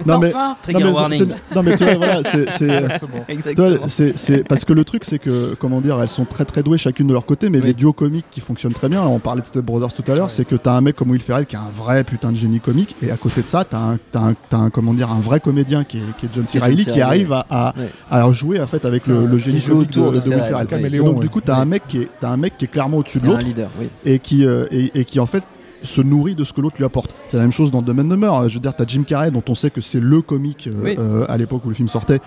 non 0.07 0.19
mais 0.19 0.28
enfin, 0.35 0.57
non, 0.73 0.78
mais 0.81 0.85
warning. 0.90 1.19
c'est- 1.19 1.54
non 1.57 1.62
mais 1.62 1.76
tu 1.76 1.85
vois 1.85 1.95
voilà 1.97 2.23
parce 4.49 4.64
que 4.64 4.73
le 4.73 4.85
truc 4.85 5.04
c'est 5.04 5.19
que 5.19 5.54
comment 5.59 5.81
dire 5.81 6.00
elles 6.00 6.09
sont 6.09 6.25
très 6.25 6.45
très 6.45 6.62
douées 6.62 6.78
chacune 6.78 7.07
de 7.07 7.12
leur 7.12 7.26
côté 7.26 7.50
mais 7.50 7.59
Oui. 7.59 7.66
les 7.66 7.75
duos 7.75 7.93
comiques 7.93 8.26
qui 8.31 8.40
fonctionnent 8.40 8.73
très 8.73 8.88
bien 8.88 9.02
on 9.02 9.19
parlait 9.19 9.43
de 9.43 9.47
Step 9.47 9.64
Brothers 9.64 9.93
tout 9.93 10.11
à 10.11 10.14
l'heure 10.14 10.31
c'est 10.31 10.45
que 10.45 10.57
t'as 10.57 10.73
un 10.73 10.81
mec 10.81 10.97
comme 10.97 11.11
Will 11.11 11.21
Ferrell 11.21 11.47
qui 11.47 11.57
est 11.57 11.59
un 11.59 11.71
vrai 11.75 12.04
putain 12.04 12.31
de 12.33 12.37
génie 12.37 12.61
comique 12.61 12.95
et 13.02 13.11
à 13.11 13.16
côté 13.16 13.43
de 13.43 13.47
ça 13.49 13.64
t'as 13.64 13.78
un, 13.78 13.99
t'as 14.12 14.57
un, 14.57 14.71
comment 14.71 14.95
dire 14.95 15.11
un 15.11 15.21
vrai 15.21 15.40
comédien 15.40 15.85
qui 15.85 15.99
est, 15.99 16.16
qui 16.19 16.26
est 16.26 16.28
John 16.35 16.47
C. 16.47 16.59
Reilly 16.59 16.85
qui 16.85 17.00
arrive 17.00 17.33
à, 17.33 17.47
à, 17.50 17.75
Ouais. 17.76 17.88
à 18.11 18.31
jouer 18.33 18.61
en 18.61 18.66
fait 18.66 18.85
avec 18.85 19.07
le, 19.07 19.26
le 19.26 19.38
génie 19.38 19.61
comique 19.61 19.90
de, 19.90 20.00
autour 20.00 20.12
de 20.12 20.21
de 20.21 20.28
Will 20.31 20.43
Ferrell, 20.45 20.99
donc 21.04 21.21
du 21.21 21.28
coup 21.28 21.40
t'as 21.40 21.57
un 21.57 21.64
mec 21.64 21.83
qui 21.88 22.02
est 22.02 22.09
t'as 22.21 22.28
un 22.31 22.37
mec 22.37 22.57
qui 22.59 22.66
est 22.66 22.69
clairement 22.69 22.99
au-dessus 22.99 23.19
de 23.21 23.26
l'autre 23.26 23.45
leader, 23.64 23.71
oui. 23.80 23.88
et 24.04 24.18
qui, 24.18 24.47
euh, 24.47 24.66
et, 24.71 24.90
et 24.94 25.04
qui 25.04 25.21
en 25.21 25.26
fait 25.26 25.42
se 25.83 26.00
nourrit 26.00 26.35
de 26.35 26.44
ce 26.44 26.54
que 26.54 26.62
l'autre 26.62 26.76
lui 26.78 26.85
apporte. 26.87 27.14
C'est 27.28 27.37
la 27.37 27.42
même 27.42 27.52
chose 27.52 27.71
dans 27.71 27.83
Dumb 27.83 28.00
and 28.00 28.04
Dumber. 28.04 28.49
Je 28.49 28.54
veux 28.54 28.61
dire, 28.61 28.73
t'as 28.75 28.87
Jim 28.87 29.02
Carrey 29.02 29.30
dont 29.30 29.42
on 29.50 29.54
sait 29.54 29.68
que 29.68 29.83
c'est 29.83 30.00
le 30.00 30.23
comique 30.23 30.66
euh, 30.73 30.80
Oui. 30.83 30.97
euh, 30.99 31.26
à 31.28 31.37
l'époque 31.37 31.62
où 31.66 31.68
le 31.68 31.75
film 31.75 31.88
sortait. 31.88 32.21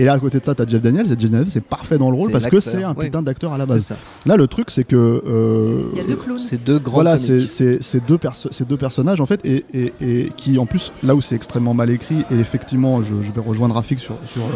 Et 0.00 0.04
là, 0.04 0.14
à 0.14 0.18
côté 0.18 0.40
de 0.40 0.44
ça, 0.44 0.52
t'as 0.56 0.66
Jeff 0.66 0.80
Daniels. 0.82 1.06
Et 1.06 1.10
Jeff 1.16 1.30
Daniels, 1.30 1.46
c'est 1.48 1.62
parfait 1.62 1.96
dans 1.96 2.10
le 2.10 2.16
rôle 2.16 2.32
parce 2.32 2.46
que 2.46 2.58
c'est 2.58 2.82
un 2.82 2.92
oui. 2.98 3.04
putain 3.04 3.22
d'acteur 3.22 3.52
à 3.52 3.58
la 3.58 3.66
base. 3.66 3.92
Là, 4.26 4.36
le 4.36 4.48
truc, 4.48 4.68
c'est 4.72 4.82
que. 4.82 4.96
euh, 4.96 5.82
il 5.92 6.02
y 6.02 6.04
a 6.04 6.08
deux 6.08 6.16
clowns. 6.16 6.40
C'est 6.40 6.64
deux 6.64 6.80
grands 6.80 6.94
voilà, 6.94 7.16
c'est 7.16 7.38
deux, 7.38 7.78
ces 7.80 8.00
deux 8.68 8.76
personnages 8.76 9.20
en 9.20 9.26
fait, 9.26 9.40
et, 9.44 9.64
et- 9.72 9.92
et 10.00 10.32
qui 10.36 10.58
en 10.58 10.66
plus, 10.66 10.92
là 11.04 11.14
où 11.14 11.20
c'est 11.20 11.36
extrêmement 11.36 11.72
mal 11.74 11.90
écrit, 11.90 12.24
et 12.32 12.38
effectivement, 12.40 13.00
je, 13.04 13.14
je 13.22 13.30
vais 13.30 13.40
rejoindre 13.40 13.76
Rafik 13.76 14.00
sur, 14.00 14.16
sur, 14.26 14.42
euh, 14.42 14.46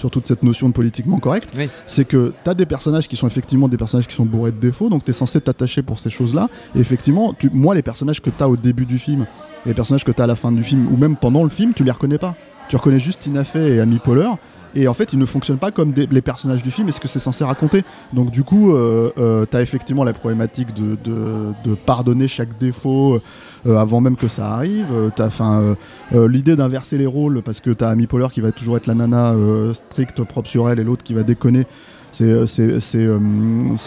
sur 0.00 0.10
toute 0.10 0.26
cette 0.26 0.42
notion 0.42 0.68
de 0.68 0.72
politiquement 0.72 1.18
correct, 1.18 1.50
Oui. 1.56 1.68
c'est 1.86 2.04
que 2.04 2.32
tu 2.42 2.50
as 2.50 2.54
des 2.54 2.66
personnages 2.66 3.06
qui 3.08 3.16
sont 3.16 3.26
effectivement 3.26 3.68
des 3.68 3.76
personnages 3.76 4.08
qui 4.08 4.14
sont 4.16 4.24
bourrés 4.26 4.50
de 4.52 4.58
défauts, 4.58 4.88
donc 4.88 5.04
tu 5.04 5.10
es 5.10 5.14
censé 5.14 5.40
t'attacher 5.40 5.82
pour 5.82 5.98
ces 6.00 6.10
choses-là. 6.10 6.48
Et 6.74 6.80
effectivement, 6.80 7.34
tu, 7.38 7.50
moi, 7.52 7.74
les 7.74 7.82
personnages 7.82 8.20
que 8.20 8.30
tu 8.30 8.42
as 8.42 8.48
au 8.48 8.56
début 8.56 8.86
du 8.86 8.98
film, 8.98 9.26
et 9.66 9.68
les 9.68 9.74
personnages 9.74 10.04
que 10.04 10.10
tu 10.12 10.20
as 10.20 10.24
à 10.24 10.26
la 10.26 10.36
fin 10.36 10.50
du 10.52 10.64
film, 10.64 10.88
ou 10.92 10.96
même 10.96 11.16
pendant 11.16 11.42
le 11.44 11.50
film, 11.50 11.74
tu 11.74 11.84
les 11.84 11.90
reconnais 11.90 12.18
pas. 12.18 12.34
Tu 12.70 12.76
reconnais 12.76 13.00
juste 13.00 13.22
Tina 13.22 13.42
Fey 13.42 13.74
et 13.74 13.80
Amy 13.80 13.98
Poehler. 13.98 14.30
Et 14.76 14.86
en 14.86 14.94
fait, 14.94 15.12
ils 15.12 15.18
ne 15.18 15.26
fonctionnent 15.26 15.58
pas 15.58 15.72
comme 15.72 15.92
les 15.92 16.22
personnages 16.22 16.62
du 16.62 16.70
film 16.70 16.88
et 16.88 16.92
ce 16.92 17.00
que 17.00 17.08
c'est 17.08 17.18
censé 17.18 17.42
raconter. 17.42 17.82
Donc, 18.12 18.30
du 18.30 18.44
coup, 18.44 18.72
euh, 18.72 19.10
euh, 19.18 19.44
t'as 19.44 19.60
effectivement 19.60 20.04
la 20.04 20.12
problématique 20.12 20.68
de, 20.72 21.74
pardonner 21.84 22.28
chaque 22.28 22.56
défaut 22.58 23.20
euh, 23.66 23.76
avant 23.76 24.00
même 24.00 24.14
que 24.14 24.28
ça 24.28 24.52
arrive. 24.52 24.86
Euh, 24.92 25.10
t'as, 25.14 25.30
euh, 25.40 25.74
euh, 26.14 26.28
l'idée 26.28 26.54
d'inverser 26.54 26.96
les 26.96 27.06
rôles 27.06 27.42
parce 27.42 27.58
que 27.58 27.70
t'as 27.70 27.88
Amy 27.90 28.06
Poehler 28.06 28.28
qui 28.32 28.40
va 28.40 28.52
toujours 28.52 28.76
être 28.76 28.86
la 28.86 28.94
nana 28.94 29.32
euh, 29.32 29.74
stricte, 29.74 30.22
propre 30.22 30.48
sur 30.48 30.70
elle, 30.70 30.78
et 30.78 30.84
l'autre 30.84 31.02
qui 31.02 31.14
va 31.14 31.24
déconner. 31.24 31.66
C'est, 32.12 32.24
euh, 32.24 32.46
euh, 32.94 33.18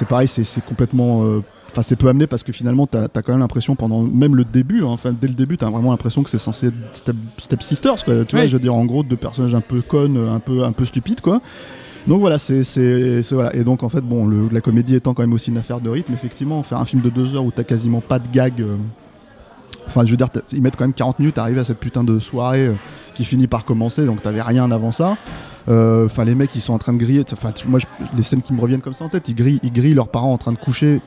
pareil, 0.10 0.28
c'est 0.28 0.66
complètement. 0.66 1.42
Enfin, 1.74 1.82
c'est 1.82 1.96
peu 1.96 2.08
amené 2.08 2.27
parce 2.27 2.44
que 2.44 2.53
finalement, 2.53 2.86
t'as 2.86 3.06
as 3.06 3.22
quand 3.24 3.32
même 3.32 3.39
l'impression 3.39 3.75
pendant 3.75 4.01
même 4.03 4.36
le 4.36 4.46
début, 4.46 4.84
hein, 4.84 4.89
enfin 4.89 5.12
dès 5.12 5.27
le 5.27 5.34
début, 5.34 5.58
t'as 5.58 5.70
vraiment 5.72 5.89
l'impression 5.89 6.22
que 6.22 6.30
c'est 6.30 6.38
censé 6.38 6.68
être 6.68 6.75
Step, 6.92 7.15
Step 7.42 7.63
Sisters, 7.63 8.06
quoi. 8.06 8.24
Tu 8.25 8.36
vois, 8.36 8.46
je 8.48 8.53
veux 8.53 8.60
dire, 8.62 8.75
en 8.75 8.86
gros, 8.86 9.01
deux 9.01 9.15
personnages 9.18 9.56
un 9.56 9.62
peu 9.62 9.82
connes, 9.82 10.18
un 10.18 10.39
peu, 10.39 10.63
un 10.63 10.72
peu 10.72 10.86
stupides, 10.86 11.20
quoi. 11.22 11.42
Donc 12.06 12.20
voilà, 12.20 12.38
c'est, 12.38 12.62
voilà. 13.32 13.56
Et 13.56 13.63
donc 13.63 13.82
en 13.82 13.89
fait, 13.89 14.01
bon, 14.01 14.27
le- 14.27 14.50
la 14.51 14.62
comédie 14.62 14.94
étant 14.94 15.15
quand 15.15 15.24
même 15.24 15.34
aussi 15.34 15.50
une 15.50 15.58
affaire 15.58 15.80
de 15.82 15.89
rythme, 15.89 16.13
effectivement, 16.13 16.62
faire 16.62 16.77
un 16.77 16.86
film 16.86 17.01
de 17.01 17.10
deux 17.10 17.36
heures 17.36 17.44
où 17.46 17.50
t'as 17.51 17.63
quasiment 17.63 18.01
pas 18.01 18.20
de 18.20 18.27
gag. 18.32 18.53
euh, 18.62 18.75
Enfin, 19.88 20.06
je 20.06 20.12
veux 20.12 20.18
dire, 20.18 20.27
ils 20.53 20.62
mettent 20.62 20.77
quand 20.77 20.86
même 20.86 20.94
40 20.94 21.20
minutes 21.20 21.38
à 21.38 21.42
arriver 21.42 21.60
à 21.60 21.63
cette 21.65 21.80
putain 21.80 22.03
de 22.06 22.18
soirée 22.20 22.68
euh, 22.68 22.74
qui 23.15 23.25
finit 23.25 23.48
par 23.48 23.65
commencer, 23.65 24.06
donc 24.06 24.22
t'avais 24.22 24.42
rien 24.42 24.70
avant 24.72 24.92
ça. 24.94 25.18
Euh, 25.70 26.06
Enfin, 26.06 26.24
les 26.24 26.36
mecs, 26.36 26.56
ils 26.56 26.62
sont 26.62 26.74
en 26.74 26.77
train 26.77 26.94
de 26.94 26.98
griller. 27.00 27.24
Enfin, 27.34 27.51
moi, 27.68 27.80
je- 27.80 27.86
les 28.15 28.24
scènes 28.24 28.42
qui 28.42 28.53
me 28.53 28.62
reviennent 28.62 28.80
comme 28.82 28.94
ça 28.94 29.03
en 29.06 29.10
tête, 29.10 29.27
ils 29.27 29.36
grillent, 29.36 29.60
ils 29.63 29.74
grillent 29.74 29.94
leurs 29.96 30.08
parents 30.08 30.32
en 30.32 30.38
train 30.38 30.51
de 30.53 30.58
coucher. 30.58 31.01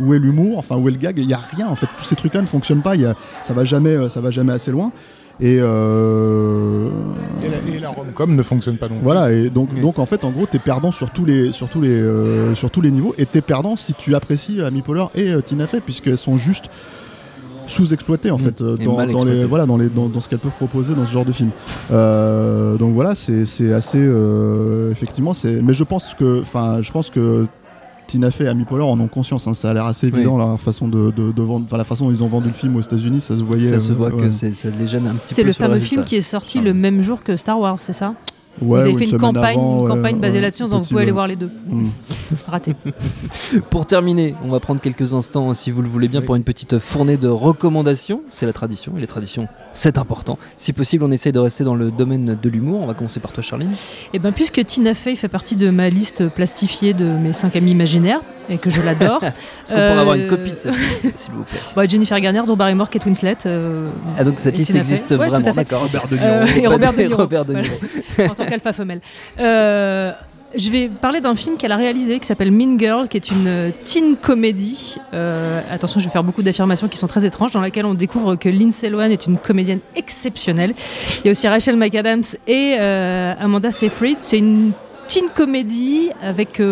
Où 0.00 0.14
est 0.14 0.18
l'humour 0.18 0.58
Enfin, 0.58 0.76
où 0.76 0.88
est 0.88 0.92
le 0.92 0.98
gag 0.98 1.18
Il 1.18 1.28
y 1.28 1.34
a 1.34 1.38
rien. 1.38 1.68
En 1.68 1.74
fait, 1.74 1.86
tous 1.98 2.04
ces 2.04 2.16
trucs-là 2.16 2.40
ne 2.40 2.46
fonctionnent 2.46 2.82
pas. 2.82 2.96
Il 2.96 3.02
y 3.02 3.06
a- 3.06 3.14
ça 3.42 3.54
va 3.54 3.64
jamais, 3.64 3.90
euh, 3.90 4.08
ça 4.08 4.20
va 4.20 4.30
jamais 4.30 4.52
assez 4.52 4.70
loin. 4.70 4.92
Et 5.42 5.56
euh, 5.60 6.88
Et 7.42 7.48
la, 7.48 7.76
et 7.76 7.78
la 7.78 7.88
rom-com 7.88 8.34
ne 8.36 8.42
fonctionne 8.42 8.76
pas 8.76 8.88
non 8.88 8.96
plus. 8.96 9.04
voilà, 9.04 9.32
et 9.32 9.48
donc, 9.48 9.78
donc 9.80 9.98
en 9.98 10.04
fait, 10.04 10.24
en 10.26 10.30
gros, 10.30 10.44
t'es 10.46 10.58
perdant 10.58 10.92
sur 10.92 11.08
tous 11.10 11.24
les, 11.24 11.50
sur 11.50 11.68
tous 11.70 11.80
les, 11.80 11.88
euh, 11.88 12.54
sur 12.54 12.70
tous 12.70 12.82
les 12.82 12.90
niveaux, 12.90 13.14
et 13.16 13.24
t'es 13.24 13.40
perdant 13.40 13.74
si 13.76 13.94
tu 13.94 14.14
apprécies 14.14 14.60
Amy 14.60 14.82
Poehler 14.82 15.06
et 15.14 15.28
euh, 15.30 15.40
Tina 15.40 15.66
Fey, 15.66 15.80
puisqu'elles 15.80 16.18
sont 16.18 16.36
juste 16.36 16.68
sous-exploitées 17.66 18.30
en 18.30 18.36
Mm. 18.36 18.40
fait 18.40 18.60
euh, 18.60 18.76
dans, 18.76 19.24
les, 19.24 19.44
voilà, 19.46 19.64
dans, 19.64 19.76
les, 19.78 19.88
dans, 19.88 20.08
dans 20.08 20.20
ce 20.20 20.28
qu'elles 20.28 20.40
peuvent 20.40 20.50
proposer 20.52 20.92
dans 20.94 21.06
ce 21.06 21.12
genre 21.12 21.24
de 21.24 21.32
film. 21.32 21.50
Euh, 21.90 22.76
donc 22.76 22.94
voilà, 22.94 23.14
c'est 23.14 23.44
c'est 23.46 23.72
assez 23.72 23.98
euh, 24.00 24.90
effectivement, 24.90 25.32
c'est. 25.34 25.52
Mais 25.62 25.72
je 25.72 25.84
pense 25.84 26.14
que, 26.14 26.40
enfin, 26.40 26.78
je 26.82 26.90
pense 26.92 27.08
que 27.10 27.46
Tina 28.10 28.30
Fey 28.30 28.44
et 28.44 28.48
Amy 28.48 28.64
Poehler 28.64 28.84
en 28.84 28.98
ont 28.98 29.06
conscience. 29.08 29.46
hein, 29.46 29.54
ça 29.54 29.70
a 29.70 29.74
l'air 29.74 29.86
assez 29.86 30.08
évident 30.08 30.36
leur 30.36 30.60
façon 30.60 30.88
de, 30.88 31.10
de, 31.10 31.30
de 31.32 31.42
vendre, 31.42 31.64
enfin 31.66 31.76
la 31.78 31.84
façon 31.84 32.06
dont 32.06 32.10
ils 32.10 32.22
ont 32.24 32.28
vendu 32.28 32.48
le 32.48 32.54
film 32.54 32.74
aux 32.76 32.80
États-Unis, 32.80 33.20
ça 33.20 33.36
se 33.36 33.42
voyait. 33.42 33.68
Ça 33.68 33.78
se 33.80 33.92
euh, 33.92 33.94
voit 33.94 34.10
que 34.10 34.16
ouais. 34.16 34.32
c'est- 34.32 34.52
ça 34.54 34.68
les 34.78 34.86
gêne 34.86 35.06
un 35.06 35.10
petit 35.10 35.28
peu. 35.28 35.34
C'est 35.34 35.42
le 35.44 35.52
fameux 35.52 35.80
film 35.80 36.04
qui 36.04 36.16
est 36.16 36.20
sorti 36.20 36.60
le 36.60 36.74
même 36.74 37.00
jour 37.02 37.22
que 37.22 37.36
Star 37.36 37.58
Wars, 37.60 37.78
c'est 37.78 37.92
ça 37.92 38.14
Ouais, 38.60 38.80
Vous 38.80 38.86
avez 38.86 38.94
fait 38.94 39.04
une, 39.12 39.16
campagne, 39.16 39.56
avant, 39.56 39.76
une 39.76 39.82
ouais, 39.84 39.88
campagne 39.96 40.18
basée 40.18 40.34
ouais, 40.34 40.40
là-dessus 40.42 40.64
disant 40.64 40.80
vous 40.80 40.86
pouvez 40.86 41.02
aller 41.02 41.12
voir 41.12 41.28
les 41.28 41.36
deux. 41.36 41.50
Mm. 41.68 41.86
Raté. 42.48 42.74
Pour 43.70 43.86
terminer, 43.86 44.34
on 44.44 44.48
va 44.48 44.60
prendre 44.60 44.80
quelques 44.80 45.14
instants, 45.14 45.54
si 45.54 45.70
vous 45.70 45.82
le 45.82 45.88
voulez 45.88 46.08
bien, 46.08 46.20
pour 46.20 46.34
une 46.34 46.42
petite 46.42 46.78
fournée 46.78 47.16
de 47.16 47.28
recommandations. 47.28 48.22
C'est 48.28 48.46
la 48.46 48.52
tradition, 48.52 48.92
et 48.96 49.00
les 49.00 49.06
traditions, 49.06 49.46
c'est 49.72 49.98
important. 49.98 50.38
Si 50.56 50.72
possible, 50.72 51.04
on 51.04 51.10
essaye 51.10 51.32
de 51.32 51.38
rester 51.38 51.64
dans 51.64 51.74
le 51.74 51.90
domaine 51.90 52.36
de 52.40 52.48
l'humour. 52.48 52.80
On 52.82 52.86
va 52.86 52.94
commencer 52.94 53.20
par 53.20 53.32
toi, 53.32 53.42
Charline. 53.42 53.70
Et 54.12 54.18
bien, 54.18 54.32
puisque 54.32 54.64
Tina 54.64 54.94
Fey 54.94 55.14
fait 55.16 55.28
partie 55.28 55.54
de 55.56 55.70
ma 55.70 55.88
liste 55.88 56.28
plastifiée 56.28 56.92
de 56.94 57.04
mes 57.04 57.32
cinq 57.32 57.56
amis 57.56 57.70
imaginaires, 57.70 58.20
et 58.48 58.58
que 58.58 58.68
je 58.70 58.82
l'adore. 58.82 59.22
Est-ce 59.22 59.70
qu'on 59.72 59.76
pourrait 59.76 59.98
avoir 59.98 60.14
une 60.16 60.22
euh, 60.22 60.28
copie 60.28 60.50
de 60.52 60.56
cette 60.56 60.74
liste, 60.76 61.02
s'il 61.16 61.32
vous 61.32 61.44
plaît? 61.44 61.60
Bah, 61.76 61.86
Jennifer 61.86 62.18
Garner, 62.20 62.42
Drew 62.46 62.56
Barrymore, 62.56 62.90
Kate 62.90 63.04
Winslet. 63.06 63.36
euh, 63.46 63.88
Ah, 64.18 64.24
donc 64.24 64.34
cette 64.40 64.54
et 64.54 64.58
liste 64.58 64.70
Tina 64.72 64.80
existe 64.80 65.10
Ouais, 65.12 65.28
vraiment, 65.28 65.52
d'accord. 65.52 65.82
Robert 65.82 66.08
De 66.08 66.16
Euh, 66.20 66.44
Niro. 66.44 66.58
et 66.62 66.66
Robert 66.66 66.92
De 66.92 67.02
Niro. 67.02 67.16
Robert 67.16 67.44
De 67.44 67.52
Voilà. 67.52 67.68
Niro. 67.68 68.30
en 68.32 68.34
tant 68.34 68.46
qu'alpha 68.46 68.72
femelle. 68.72 69.00
Je 70.56 70.72
vais 70.72 70.88
parler 70.88 71.20
d'un 71.20 71.36
film 71.36 71.56
qu'elle 71.56 71.70
a 71.70 71.76
réalisé 71.76 72.18
qui 72.18 72.26
s'appelle 72.26 72.50
Mean 72.50 72.76
Girl, 72.76 73.08
qui 73.08 73.16
est 73.16 73.30
une 73.30 73.46
euh, 73.46 73.70
teen 73.84 74.16
comédie. 74.16 74.96
Euh, 75.14 75.60
attention, 75.70 76.00
je 76.00 76.06
vais 76.06 76.10
faire 76.10 76.24
beaucoup 76.24 76.42
d'affirmations 76.42 76.88
qui 76.88 76.98
sont 76.98 77.06
très 77.06 77.24
étranges, 77.24 77.52
dans 77.52 77.60
laquelle 77.60 77.86
on 77.86 77.94
découvre 77.94 78.34
que 78.34 78.48
Lindsay 78.48 78.90
Lohan 78.90 79.10
est 79.10 79.26
une 79.26 79.38
comédienne 79.38 79.78
exceptionnelle. 79.94 80.74
Il 81.20 81.26
y 81.26 81.28
a 81.28 81.30
aussi 81.30 81.46
Rachel 81.46 81.76
McAdams 81.76 82.24
et 82.48 82.76
euh, 82.80 83.34
Amanda 83.38 83.70
Seyfried. 83.70 84.18
C'est 84.22 84.38
une 84.38 84.72
teen 85.06 85.28
comédie 85.32 86.10
avec 86.20 86.62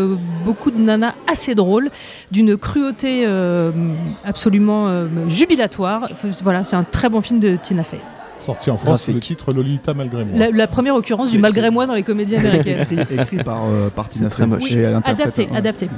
beaucoup 0.44 0.70
de 0.70 0.78
nanas 0.78 1.14
assez 1.26 1.56
drôles, 1.56 1.90
d'une 2.30 2.56
cruauté 2.56 3.26
absolument 4.24 4.94
jubilatoire. 5.26 6.08
Voilà, 6.44 6.62
c'est 6.62 6.76
un 6.76 6.84
très 6.84 7.08
bon 7.08 7.20
film 7.20 7.40
de 7.40 7.56
Tina 7.60 7.82
Fey. 7.82 7.98
Sorti 8.44 8.70
en 8.70 8.78
France 8.78 9.02
sous 9.02 9.12
le 9.12 9.20
titre 9.20 9.52
Lolita 9.52 9.94
malgré 9.94 10.24
moi. 10.24 10.38
La, 10.38 10.50
la 10.50 10.66
première 10.66 10.94
occurrence 10.94 11.30
du 11.30 11.38
malgré 11.38 11.70
moi 11.70 11.86
dans 11.86 11.94
les 11.94 12.02
comédies 12.02 12.36
américaines. 12.36 12.82
écrit, 12.82 12.98
écrit 13.18 13.36
par, 13.44 13.64
euh, 13.66 13.88
par 13.90 14.08
Tina 14.08 14.28
très 14.28 14.44
Fey. 14.44 14.46
moche. 14.48 14.72
Et 14.72 14.78
elle 14.78 14.94
interprète, 14.94 15.20
adapté, 15.20 15.48
ouais. 15.50 15.56
adapté. 15.56 15.88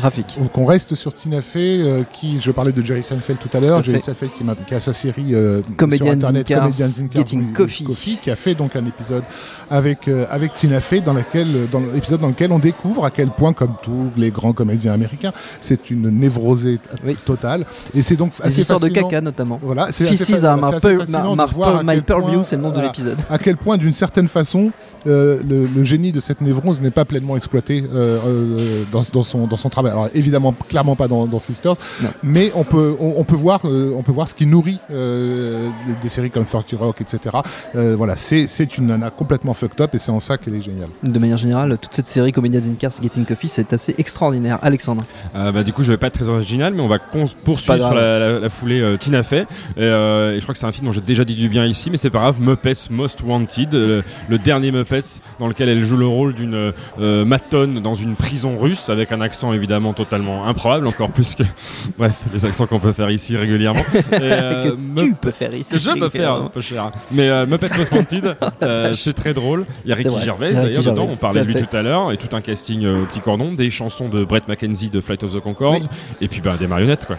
Rafik. 0.00 0.38
Donc 0.38 0.56
on 0.58 0.64
reste 0.66 0.94
sur 0.94 1.14
Tina 1.14 1.40
Fey, 1.40 1.80
euh, 1.82 2.02
qui, 2.12 2.40
je 2.40 2.50
parlais 2.50 2.72
de 2.72 2.84
Jerry 2.84 3.02
Seinfeld 3.02 3.38
tout 3.38 3.48
à 3.56 3.60
l'heure, 3.60 3.82
Jerry. 3.82 4.00
Seinfeld 4.00 4.32
qui, 4.66 4.74
a 4.74 4.80
sa 4.80 4.92
série 4.92 5.34
euh, 5.34 5.62
Comedians 5.76 6.04
sur 6.06 6.12
Internet, 6.14 6.50
in 6.50 6.54
Cars, 6.54 6.64
Comedians 6.64 6.86
in 7.02 7.06
Cars, 7.08 7.22
Getting 7.26 7.52
Coffee. 7.52 8.18
qui 8.22 8.30
a 8.30 8.36
fait 8.36 8.54
donc 8.54 8.76
un 8.76 8.84
épisode 8.86 9.22
avec, 9.70 10.08
euh, 10.08 10.26
avec 10.30 10.54
Tina 10.54 10.80
Fey, 10.80 11.00
dans 11.00 11.12
lequel, 11.14 11.46
dans 11.72 11.80
l'épisode 11.94 12.20
dans 12.20 12.28
lequel 12.28 12.52
on 12.52 12.58
découvre 12.58 13.04
à 13.04 13.10
quel 13.10 13.28
point, 13.28 13.52
comme 13.52 13.74
tous 13.82 14.10
les 14.16 14.30
grands 14.30 14.52
comédiens 14.52 14.92
américains, 14.92 15.32
c'est 15.60 15.90
une 15.90 16.10
névrosée 16.10 16.78
totale. 17.24 17.64
Et 17.94 18.02
c'est 18.02 18.16
donc 18.16 18.32
assez 18.42 18.60
histoires 18.60 18.80
de 18.80 18.88
caca, 18.88 19.20
notamment. 19.20 19.58
Voilà, 19.62 19.88
c'est 19.92 20.08
assez, 20.08 20.36
fa- 20.36 20.58
fascinant 20.80 21.36
de 21.36 21.52
voir 21.52 21.84
my 21.96 22.02
quel 22.02 22.16
purview, 22.16 22.32
point, 22.34 22.42
c'est 22.42 22.56
le 22.56 22.62
nom 22.62 22.70
de 22.70 22.80
l'épisode. 22.80 23.18
À 23.30 23.38
quel 23.38 23.56
point, 23.56 23.76
d'une 23.76 23.92
certaine 23.92 24.28
façon, 24.28 24.70
euh, 25.06 25.40
le, 25.48 25.66
le 25.66 25.84
génie 25.84 26.12
de 26.12 26.20
cette 26.20 26.40
névrose 26.40 26.80
n'est 26.80 26.90
pas 26.90 27.04
pleinement 27.04 27.36
exploité 27.36 27.84
euh, 27.92 28.18
euh, 28.26 28.82
dans, 28.92 29.02
dans 29.12 29.22
son, 29.22 29.46
dans 29.46 29.56
son 29.56 29.68
travail. 29.68 29.92
Alors 29.92 30.08
évidemment, 30.14 30.54
clairement 30.68 30.96
pas 30.96 31.08
dans, 31.08 31.26
dans 31.26 31.38
Sisters, 31.38 31.76
mais 32.22 32.52
on 32.54 32.64
peut, 32.64 32.96
on, 33.00 33.14
on 33.18 33.24
peut 33.24 33.34
voir, 33.36 33.60
euh, 33.64 33.92
on 33.96 34.02
peut 34.02 34.12
voir 34.12 34.28
ce 34.28 34.34
qui 34.34 34.46
nourrit 34.46 34.78
euh, 34.90 35.68
des, 35.86 35.92
des 36.02 36.08
séries 36.08 36.30
comme 36.30 36.44
30 36.44 36.74
Rock, 36.78 37.00
etc. 37.00 37.36
Euh, 37.74 37.94
voilà, 37.96 38.16
c'est 38.16 38.46
c'est 38.46 38.78
une 38.78 38.86
nana 38.86 39.10
complètement 39.10 39.54
fucked 39.54 39.80
up 39.80 39.94
et 39.94 39.98
c'est 39.98 40.10
en 40.10 40.20
ça 40.20 40.38
qu'elle 40.38 40.54
est 40.54 40.62
géniale. 40.62 40.88
De 41.02 41.18
manière 41.18 41.36
générale, 41.36 41.76
toute 41.80 41.94
cette 41.94 42.08
série 42.08 42.32
Comedians 42.32 42.62
in 42.66 42.74
Cars, 42.74 42.92
Getting 43.02 43.24
Coffee, 43.26 43.48
c'est 43.48 43.72
assez 43.72 43.94
extraordinaire. 43.98 44.58
Alexandre. 44.62 45.04
Euh, 45.34 45.52
bah, 45.52 45.62
du 45.62 45.72
coup, 45.72 45.82
je 45.82 45.92
vais 45.92 45.98
pas 45.98 46.06
être 46.06 46.14
très 46.14 46.28
original, 46.28 46.72
mais 46.74 46.82
on 46.82 46.88
va 46.88 46.98
poursuivre 46.98 47.76
sur 47.78 47.94
la, 47.94 48.18
la- 48.18 48.38
la 48.38 48.48
foulée 48.48 48.80
euh, 48.80 48.96
Tina 48.96 49.22
Fey. 49.22 49.42
Et, 49.42 49.46
euh, 49.80 50.34
et 50.34 50.36
je 50.38 50.42
crois 50.42 50.52
que 50.54 50.58
c'est 50.58 50.66
un 50.66 50.72
film 50.72 50.86
dont 50.86 50.92
j'ai 50.92 51.00
déjà 51.00 51.24
dit 51.24 51.34
du 51.34 51.48
bien 51.48 51.64
ici, 51.74 51.90
mais 51.90 51.96
c'est 51.96 52.10
pas 52.10 52.20
grave. 52.20 52.40
Muppets 52.40 52.88
Most 52.90 53.20
Wanted, 53.24 53.74
euh, 53.74 54.02
le 54.28 54.38
dernier 54.38 54.70
Muppets, 54.70 55.20
dans 55.40 55.48
lequel 55.48 55.68
elle 55.68 55.84
joue 55.84 55.96
le 55.96 56.06
rôle 56.06 56.32
d'une 56.32 56.72
euh, 57.00 57.24
matone 57.24 57.82
dans 57.82 57.96
une 57.96 58.14
prison 58.14 58.56
russe, 58.56 58.88
avec 58.90 59.10
un 59.10 59.20
accent 59.20 59.52
évidemment 59.52 59.92
totalement 59.92 60.46
improbable, 60.46 60.86
encore 60.86 61.10
plus 61.10 61.34
que. 61.34 61.42
Bref, 61.98 62.22
les 62.32 62.44
accents 62.44 62.66
qu'on 62.66 62.78
peut 62.78 62.92
faire 62.92 63.10
ici 63.10 63.36
régulièrement. 63.36 63.82
Et, 64.12 64.18
euh, 64.20 64.70
Que 64.70 65.00
tu 65.00 65.14
peux 65.14 65.30
faire 65.32 65.52
ici 65.52 65.72
Que 65.72 65.78
je 65.78 65.90
peux 65.90 66.08
faire, 66.08 66.32
un 66.32 66.48
peu 66.48 66.60
cher. 66.60 66.92
Mais 67.10 67.28
euh, 67.28 67.44
Muppets 67.44 67.76
Most 67.76 67.92
Wanted, 67.92 68.36
euh, 68.62 68.94
c'est 68.94 69.14
très 69.14 69.34
drôle. 69.34 69.66
Il 69.84 69.90
y 69.90 69.92
a 69.92 69.96
Ricky. 69.96 70.14
Gervais 70.24 70.52
d'ailleurs 70.52 70.84
dedans, 70.84 71.06
on 71.10 71.16
parlait 71.16 71.40
de 71.40 71.46
lui 71.46 71.54
tout 71.54 71.76
à 71.76 71.82
l'heure, 71.82 72.12
et 72.12 72.16
tout 72.16 72.34
un 72.36 72.40
casting 72.40 72.86
au 72.86 73.04
petit 73.06 73.20
cordon, 73.20 73.52
des 73.52 73.68
chansons 73.68 74.08
de 74.08 74.24
Brett 74.24 74.46
McKenzie 74.46 74.90
de 74.90 75.00
Flight 75.00 75.24
of 75.24 75.34
the 75.34 75.40
Concorde, 75.40 75.86
et 76.20 76.28
puis 76.28 76.40
bah, 76.40 76.56
des 76.56 76.68
marionnettes 76.68 77.06
quoi. 77.06 77.18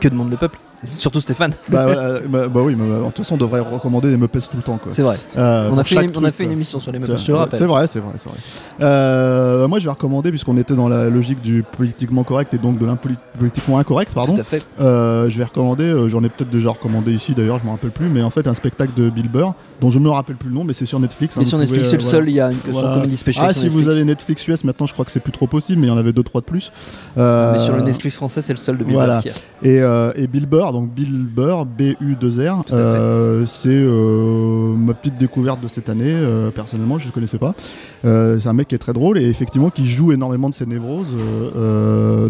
Que 0.00 0.08
demande 0.08 0.30
le 0.30 0.36
peuple 0.36 0.58
Surtout 0.98 1.20
Stéphane. 1.20 1.52
Bah, 1.68 1.84
voilà, 1.86 2.20
bah, 2.28 2.48
bah 2.48 2.60
oui, 2.62 2.74
mais 2.76 2.88
bah, 2.88 2.98
de 3.00 3.04
toute 3.06 3.18
façon, 3.18 3.34
on 3.34 3.38
devrait 3.38 3.60
recommander 3.60 4.10
les 4.10 4.16
Muppets 4.16 4.40
tout 4.40 4.56
le 4.56 4.62
temps. 4.62 4.80
C'est 4.90 5.02
vrai. 5.02 5.16
Euh, 5.36 5.68
On 5.72 5.78
a 5.78 5.84
fait 5.84 6.04
une- 6.04 6.10
on 6.16 6.24
a 6.24 6.32
fait 6.32 6.44
une 6.44 6.52
émission 6.52 6.80
sur 6.80 6.90
les 6.92 6.98
Muppets, 6.98 7.18
je 7.18 7.30
le 7.30 7.36
rappelle. 7.38 7.58
C'est 7.58 7.66
vrai, 7.66 7.86
c'est 7.86 8.00
vrai, 8.00 8.12
vrai. 8.24 8.36
Euh, 8.80 9.68
moi, 9.68 9.78
je 9.78 9.84
vais 9.84 9.90
recommander, 9.90 10.30
puisqu'on 10.30 10.56
était 10.56 10.74
dans 10.74 10.88
la 10.88 11.08
logique 11.08 11.40
du 11.40 11.62
politiquement 11.62 12.24
correct 12.24 12.54
et 12.54 12.58
donc 12.58 12.78
de 12.78 12.86
l'impolitiquement 12.86 13.78
incorrect, 13.78 14.12
pardon. 14.14 14.34
Tout 14.34 14.40
à 14.40 14.44
fait. 14.44 14.64
Euh, 14.80 15.28
je 15.28 15.38
vais 15.38 15.44
recommander, 15.44 15.84
euh, 15.84 16.08
j'en 16.08 16.22
ai 16.24 16.28
peut-être 16.28 16.50
déjà 16.50 16.70
recommandé 16.70 17.12
ici 17.12 17.32
d'ailleurs, 17.34 17.58
je 17.58 17.64
me 17.64 17.70
rappelle 17.70 17.90
plus, 17.90 18.08
mais 18.08 18.22
en 18.22 18.30
fait 18.30 18.46
un 18.46 18.54
spectacle 18.54 18.92
de 18.96 19.08
Bill 19.10 19.28
Burr, 19.28 19.54
dont 19.80 19.90
je 19.90 19.98
me 19.98 20.10
rappelle 20.10 20.36
plus 20.36 20.48
le 20.48 20.54
nom, 20.54 20.64
mais 20.64 20.72
c'est 20.72 20.86
sur 20.86 20.98
Netflix. 21.00 21.36
Vous 21.36 21.44
sur 21.44 21.58
Netflix, 21.58 21.88
c'est 21.90 21.96
le 21.96 22.02
seul, 22.02 22.28
il 22.28 22.34
y 22.34 22.40
a 22.40 22.50
une- 22.50 22.58
sur 22.74 22.82
Comedy 22.94 23.16
Special 23.16 23.46
Ah, 23.48 23.52
si 23.52 23.68
vous 23.68 23.88
avez 23.88 24.04
Netflix 24.04 24.46
US, 24.48 24.64
maintenant 24.64 24.86
je 24.86 24.92
crois 24.92 25.04
que 25.04 25.10
c'est 25.10 25.20
plus 25.20 25.32
trop 25.32 25.46
possible, 25.46 25.80
mais 25.80 25.86
il 25.86 25.90
y 25.90 25.92
en 25.92 25.96
avait 25.98 26.12
deux 26.12 26.22
trois 26.22 26.40
de 26.40 26.46
plus. 26.46 26.72
Euh, 27.18 27.52
Mais 27.52 27.58
sur 27.58 27.76
le 27.76 27.82
Netflix 27.82 28.16
français, 28.16 28.42
c'est 28.42 28.52
le 28.52 28.58
seul 28.58 28.78
de 28.78 28.84
Bill 28.84 28.94
voilà. 28.94 29.18
Burr 29.18 29.32
a. 29.32 29.66
Et, 29.66 29.80
euh, 29.80 30.12
et 30.16 30.26
Bill 30.26 30.46
Burr, 30.46 30.71
donc 30.72 30.90
Bill 30.92 31.12
Burr, 31.12 31.64
B-U-2-R, 31.66 32.64
euh, 32.72 33.46
c'est 33.46 33.68
euh, 33.70 34.74
ma 34.74 34.94
petite 34.94 35.16
découverte 35.18 35.60
de 35.62 35.68
cette 35.68 35.88
année. 35.88 36.04
euh, 36.06 36.50
personnellement, 36.50 36.98
je 36.98 37.06
ne 37.08 37.12
connaissais 37.12 37.38
pas. 37.38 37.54
C'est 38.02 38.46
un 38.46 38.52
mec 38.52 38.68
qui 38.68 38.74
est 38.74 38.78
très 38.78 38.92
drôle 38.92 39.18
et 39.18 39.26
effectivement 39.28 39.70
qui 39.70 39.84
joue 39.86 40.12
énormément 40.12 40.48
de 40.48 40.54
ses 40.54 40.66
névroses, 40.66 41.14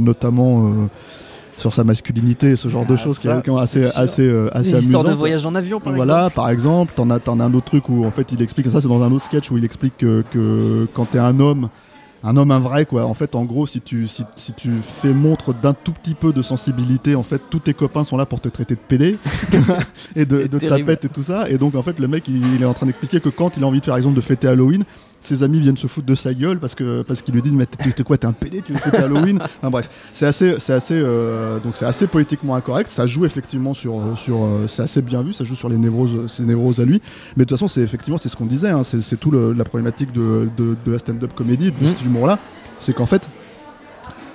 notamment. 0.01 0.73
sur 1.59 1.73
sa 1.73 1.85
masculinité 1.85 2.57
ce 2.57 2.69
genre 2.69 2.87
de 2.87 2.95
Ah, 2.95 2.97
choses 2.97 3.19
qui 3.19 3.29
ça, 3.29 3.39
est 3.39 3.43
quand 3.45 3.55
même 3.55 3.63
assez, 3.63 3.85
c'est 3.85 3.91
sûr. 3.93 4.01
assez, 4.01 4.23
euh, 4.27 4.49
assez 4.53 4.73
Les 4.73 4.85
histoires 4.85 5.05
de 5.05 5.13
voyage 5.13 5.47
en 5.47 5.55
avion, 5.55 5.79
par 5.81 5.93
voilà, 5.93 6.15
exemple. 6.23 6.35
par 6.35 6.49
exemple, 6.51 6.93
t'en 6.97 7.09
as, 7.11 7.21
t'en 7.21 7.39
as 7.39 7.45
un 7.45 7.55
autre 7.55 7.67
truc 7.67 7.89
où 7.89 8.05
en 8.05 8.11
fait 8.11 8.33
il 8.33 8.43
explique 8.43 8.67
ça, 8.69 8.81
c'est 8.81 8.89
dans 8.89 9.03
un 9.03 9.13
autre 9.13 9.25
sketch 9.27 9.49
où 9.53 9.59
il 9.59 9.65
explique 9.65 9.97
que, 9.99 10.25
que 10.33 10.89
quand 10.95 11.05
t'es 11.05 11.19
un 11.21 11.39
homme, 11.39 11.69
un 12.25 12.37
homme 12.37 12.51
un 12.51 12.61
vrai 12.61 12.87
quoi. 12.87 13.05
En 13.05 13.15
fait, 13.15 13.35
en 13.35 13.45
gros, 13.45 13.67
si 13.67 13.81
tu 13.81 14.07
si, 14.09 14.25
si 14.37 14.53
tu 14.53 14.71
fais 14.83 15.13
montre 15.13 15.55
d'un 15.55 15.75
tout 15.75 15.93
petit 15.93 16.15
peu 16.15 16.33
de 16.33 16.43
sensibilité, 16.43 17.15
en 17.15 17.23
fait, 17.23 17.41
tous 17.51 17.61
tes 17.61 17.75
copains 17.75 18.05
sont 18.05 18.17
là 18.17 18.27
pour 18.27 18.41
te 18.41 18.49
traiter 18.49 18.75
de 18.75 18.81
pédé 18.81 19.19
et 20.17 20.25
de, 20.25 20.47
de 20.47 20.59
tapette 20.59 21.05
et 21.05 21.09
tout 21.09 21.23
ça. 21.23 21.49
Et 21.51 21.59
donc 21.59 21.75
en 21.75 21.83
fait, 21.83 21.99
le 21.99 22.09
mec, 22.09 22.29
il, 22.29 22.55
il 22.55 22.63
est 22.63 22.67
en 22.67 22.75
train 22.75 22.87
d'expliquer 22.87 23.21
que 23.21 23.29
quand 23.29 23.57
il 23.57 23.65
a 23.65 23.67
envie 23.67 23.81
de 23.81 23.85
faire, 23.85 23.93
par 23.93 23.99
exemple, 23.99 24.17
de 24.17 24.21
fêter 24.21 24.49
Halloween, 24.49 24.85
ses 25.23 25.43
amis 25.43 25.61
viennent 25.61 25.77
se 25.77 25.87
foutre 25.87 26.07
de 26.07 26.15
sa 26.15 26.35
gueule 26.35 26.59
parce 26.59 26.75
que 26.75 27.03
parce 27.03 27.23
qu'ils 27.23 27.33
lui 27.35 27.41
disent 27.43 27.53
mais 27.55 27.65
t'es 27.67 28.03
quoi, 28.03 28.19
t'es 28.19 28.27
un 28.27 28.33
pédé, 28.33 28.61
tu 28.61 28.73
veux 28.73 28.79
fêter 28.79 28.99
Halloween? 28.99 29.39
Enfin 29.59 29.71
bref, 29.71 29.89
c'est 30.13 30.27
assez 30.27 30.57
c'est 30.59 30.73
assez 30.73 30.95
euh, 30.97 31.59
donc 31.61 31.77
c'est 31.77 31.87
assez 31.87 32.07
poétiquement 32.07 32.55
incorrect. 32.55 32.89
Ça 32.89 33.07
joue 33.07 33.25
effectivement 33.25 33.73
sur 33.73 34.01
sur 34.19 34.43
euh, 34.45 34.67
c'est 34.69 34.83
assez 34.83 35.01
bien 35.01 35.23
vu, 35.23 35.33
ça 35.33 35.45
joue 35.45 35.55
sur 35.55 35.69
les 35.69 35.77
névroses 35.79 36.27
ses 36.31 36.43
névroses 36.43 36.81
à 36.81 36.85
lui. 36.85 37.01
Mais 37.37 37.45
de 37.45 37.49
toute 37.49 37.57
façon, 37.57 37.69
c'est 37.69 37.81
effectivement 37.83 38.19
c'est 38.19 38.29
ce 38.29 38.37
qu'on 38.37 38.47
disait, 38.47 38.71
hein, 38.71 38.83
c'est 38.85 39.19
tout 39.19 39.31
le- 39.31 39.53
la 39.53 39.65
problématique 39.65 40.13
de, 40.13 40.49
de, 40.57 40.77
de 40.85 40.93
la 40.93 40.99
stand-up 40.99 41.33
comédie, 41.35 41.71
de 41.73 41.85
Mm. 41.87 41.89
cet 41.89 42.05
humour-là, 42.05 42.39
c'est 42.79 42.93
qu'en 42.93 43.07
fait, 43.07 43.29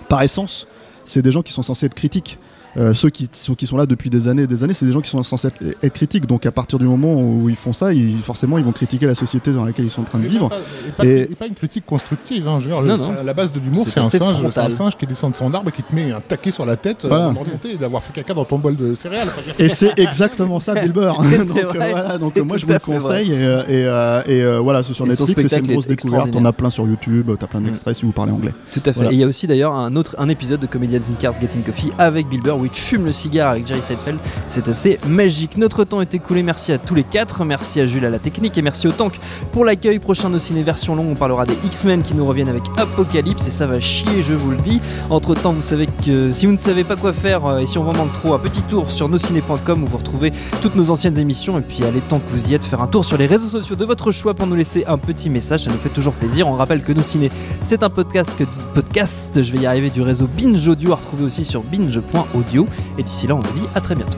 par 0.09 0.21
essence, 0.21 0.67
c'est 1.05 1.21
des 1.21 1.31
gens 1.31 1.41
qui 1.41 1.51
sont 1.53 1.63
censés 1.63 1.85
être 1.85 1.93
critiques. 1.95 2.39
Euh, 2.77 2.93
ceux 2.93 3.09
qui 3.09 3.27
sont, 3.31 3.55
qui 3.55 3.65
sont 3.65 3.75
là 3.77 3.85
depuis 3.87 4.09
des 4.09 4.27
années 4.27 4.43
et 4.43 4.47
des 4.47 4.63
années, 4.63 4.73
c'est 4.75 4.85
des 4.85 4.91
gens 4.91 5.01
qui 5.01 5.09
sont 5.09 5.23
censés 5.23 5.47
être, 5.47 5.61
être 5.81 5.93
critiques. 5.93 6.27
Donc 6.27 6.45
à 6.45 6.51
partir 6.51 6.77
du 6.77 6.85
moment 6.85 7.15
où 7.15 7.49
ils 7.49 7.55
font 7.55 7.73
ça, 7.73 7.91
ils, 7.91 8.19
forcément, 8.19 8.57
ils 8.59 8.63
vont 8.63 8.71
critiquer 8.71 9.07
la 9.07 9.15
société 9.15 9.51
dans 9.51 9.65
laquelle 9.65 9.85
ils 9.85 9.89
sont 9.91 10.01
en 10.01 10.05
train 10.05 10.19
de 10.19 10.25
Et 10.25 10.29
vivre. 10.29 10.49
pas, 10.49 10.57
et 10.87 10.91
pas- 10.91 11.05
Et- 11.05 11.21
et 11.31 11.35
pas 11.35 11.47
une 11.47 11.55
critique 11.55 11.85
constructive. 11.85 12.47
Hein, 12.47 12.59
Non, 12.67 12.97
non. 12.97 13.13
la 13.23 13.33
base 13.33 13.51
de 13.51 13.59
l'humour, 13.59 13.85
C'est 13.87 13.99
un 13.99 14.05
singe, 14.05 14.35
un 14.57 14.69
singe 14.69 14.95
qui 14.95 15.07
descend 15.07 15.31
de 15.31 15.35
son 15.37 15.51
arbre 15.53 15.69
et 15.69 15.71
qui 15.71 15.81
te 15.83 15.93
met 15.95 16.11
un 16.11 16.21
taquet 16.21 16.51
sur 16.51 16.65
la 16.65 16.75
tête 16.75 17.05
euh, 17.05 17.07
Voilà. 17.07 17.33
et 17.65 17.77
d'avoir 17.77 18.03
fait 18.03 18.13
caca 18.13 18.33
dans 18.33 18.45
ton 18.45 18.59
bol 18.59 18.75
de 18.75 18.93
céréales. 18.95 19.29
Et 19.59 19.69
c'est 19.69 19.97
exactement 19.97 20.59
ça, 20.59 20.75
Bill 20.75 20.91
Burr. 20.91 21.17
Donc, 21.47 21.57
euh, 21.57 21.63
vrai, 21.67 21.89
voilà, 21.91 22.17
donc 22.17 22.33
c'est 22.35 22.41
euh, 22.41 22.43
moi 22.43 22.57
je 22.57 22.65
vous 22.65 22.71
le 22.73 22.77
vrai. 22.79 22.99
conseille. 22.99 23.31
Et, 23.31 23.35
euh, 23.43 23.61
et, 23.63 23.85
euh, 23.85 24.21
et, 24.27 24.41
euh, 24.43 24.59
voilà, 24.59 24.83
c'est 24.83 24.93
sur 24.93 25.05
Netflix, 25.07 25.31
et 25.43 25.47
c'est 25.47 25.59
une 25.59 25.67
grosse 25.67 25.87
découverte. 25.87 26.29
On 26.35 26.45
a 26.45 26.53
plein 26.53 26.69
sur 26.69 26.85
YouTube, 26.87 27.31
t'as 27.39 27.47
plein 27.47 27.61
d'extraits 27.61 27.95
si 27.95 28.05
vous 28.05 28.11
parlez 28.11 28.31
anglais. 28.31 28.53
Tout 28.73 28.81
à 28.85 28.93
fait. 28.93 29.05
Et 29.05 29.13
il 29.13 29.17
y 29.19 29.23
a 29.23 29.27
aussi 29.27 29.47
d'ailleurs 29.47 29.73
un 29.73 29.95
autre 29.95 30.15
un 30.19 30.29
épisode 30.29 30.59
de 30.59 30.67
Comedians 30.67 30.99
in 31.09 31.13
Cars 31.19 31.39
Getting 31.39 31.63
Coffee 31.63 31.91
avec 31.97 32.27
Bill 32.29 32.41
Burr 32.41 32.57
il 32.73 32.79
fume 32.79 33.05
le 33.05 33.11
cigare 33.11 33.51
avec 33.51 33.67
Jerry 33.67 33.81
Seinfeld. 33.81 34.19
C'est 34.47 34.67
assez 34.67 34.97
magique. 35.07 35.57
Notre 35.57 35.83
temps 35.83 36.01
est 36.01 36.13
écoulé. 36.13 36.43
Merci 36.43 36.71
à 36.71 36.77
tous 36.77 36.95
les 36.95 37.03
quatre. 37.03 37.45
Merci 37.45 37.81
à 37.81 37.85
Jules 37.85 38.05
à 38.05 38.09
la 38.09 38.19
technique 38.19 38.57
et 38.57 38.61
merci 38.61 38.87
au 38.87 38.91
Tank 38.91 39.19
pour 39.51 39.65
l'accueil. 39.65 39.99
Prochain 39.99 40.29
nos 40.29 40.39
ciné 40.39 40.63
version 40.63 40.95
longue, 40.95 41.09
on 41.11 41.15
parlera 41.15 41.45
des 41.45 41.57
X-Men 41.65 42.01
qui 42.01 42.13
nous 42.13 42.25
reviennent 42.25 42.49
avec 42.49 42.63
Apocalypse 42.77 43.47
et 43.47 43.51
ça 43.51 43.65
va 43.65 43.79
chier, 43.79 44.21
je 44.21 44.33
vous 44.33 44.51
le 44.51 44.57
dis. 44.57 44.79
Entre 45.09 45.35
temps, 45.35 45.53
vous 45.53 45.61
savez 45.61 45.87
que 46.05 46.31
si 46.31 46.45
vous 46.45 46.51
ne 46.51 46.57
savez 46.57 46.83
pas 46.83 46.95
quoi 46.95 47.13
faire 47.13 47.45
euh, 47.45 47.59
et 47.59 47.65
si 47.65 47.77
on 47.77 47.83
vous 47.83 47.91
manque 47.91 48.13
trop, 48.13 48.33
un 48.33 48.39
petit 48.39 48.61
tour 48.63 48.91
sur 48.91 49.09
nosciné.com 49.09 49.83
où 49.83 49.85
vous 49.85 49.97
retrouvez 49.97 50.31
toutes 50.61 50.75
nos 50.75 50.89
anciennes 50.89 51.17
émissions. 51.17 51.57
Et 51.57 51.61
puis, 51.61 51.83
allez, 51.83 52.01
tant 52.01 52.19
que 52.19 52.29
vous 52.29 52.49
y 52.49 52.53
êtes, 52.53 52.65
faire 52.65 52.81
un 52.81 52.87
tour 52.87 53.05
sur 53.05 53.17
les 53.17 53.25
réseaux 53.25 53.47
sociaux 53.47 53.75
de 53.75 53.85
votre 53.85 54.11
choix 54.11 54.33
pour 54.33 54.47
nous 54.47 54.55
laisser 54.55 54.85
un 54.87 54.97
petit 54.97 55.29
message. 55.29 55.63
Ça 55.63 55.71
nous 55.71 55.77
fait 55.77 55.89
toujours 55.89 56.13
plaisir. 56.13 56.47
On 56.47 56.53
rappelle 56.53 56.83
que 56.83 56.93
Nos 56.93 57.01
Ciné, 57.01 57.29
c'est 57.63 57.83
un 57.83 57.89
podcast, 57.89 58.37
podcast, 58.73 59.41
je 59.41 59.51
vais 59.51 59.59
y 59.59 59.65
arriver, 59.65 59.89
du 59.89 60.01
réseau 60.01 60.27
Binge 60.27 60.67
Audio 60.67 60.93
à 60.93 60.95
retrouver 60.95 61.25
aussi 61.25 61.43
sur 61.43 61.63
binge.audio. 61.63 62.56
Et 62.97 63.03
d'ici 63.03 63.27
là, 63.27 63.35
on 63.35 63.39
vous 63.39 63.53
dit 63.53 63.67
à 63.75 63.81
très 63.81 63.95
bientôt. 63.95 64.17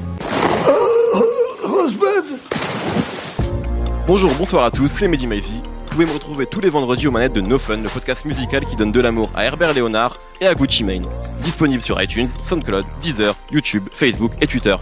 Bonjour, 4.07 4.31
bonsoir 4.37 4.65
à 4.65 4.71
tous, 4.71 4.87
c'est 4.87 5.07
Mehdi 5.07 5.27
Maizy. 5.27 5.61
Vous 5.61 5.89
pouvez 5.91 6.05
me 6.05 6.11
retrouver 6.11 6.45
tous 6.45 6.59
les 6.61 6.69
vendredis 6.69 7.07
aux 7.07 7.11
manettes 7.11 7.33
de 7.33 7.41
No 7.41 7.59
Fun, 7.59 7.77
le 7.77 7.89
podcast 7.89 8.25
musical 8.25 8.65
qui 8.65 8.75
donne 8.75 8.91
de 8.91 8.99
l'amour 8.99 9.31
à 9.35 9.45
Herbert 9.45 9.73
Léonard 9.73 10.17
et 10.39 10.47
à 10.47 10.55
Gucci 10.55 10.83
Mane. 10.83 11.05
Disponible 11.41 11.81
sur 11.81 12.01
iTunes, 12.01 12.27
SoundCloud, 12.27 12.85
Deezer, 13.01 13.35
YouTube, 13.51 13.83
Facebook 13.91 14.31
et 14.41 14.47
Twitter. 14.47 14.75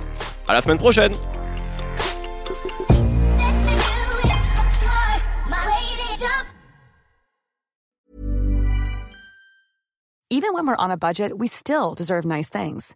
À 0.48 0.54
la 0.54 0.62
semaine 0.62 0.78
prochaine 0.78 1.12
Even 10.30 10.54
when 10.54 10.68
we're 10.68 10.76
on 10.78 10.92
a 10.92 10.98
budget, 10.98 11.38
we 11.38 11.48
still 11.48 11.94
deserve 11.96 12.26
nice 12.26 12.50
things. 12.50 12.96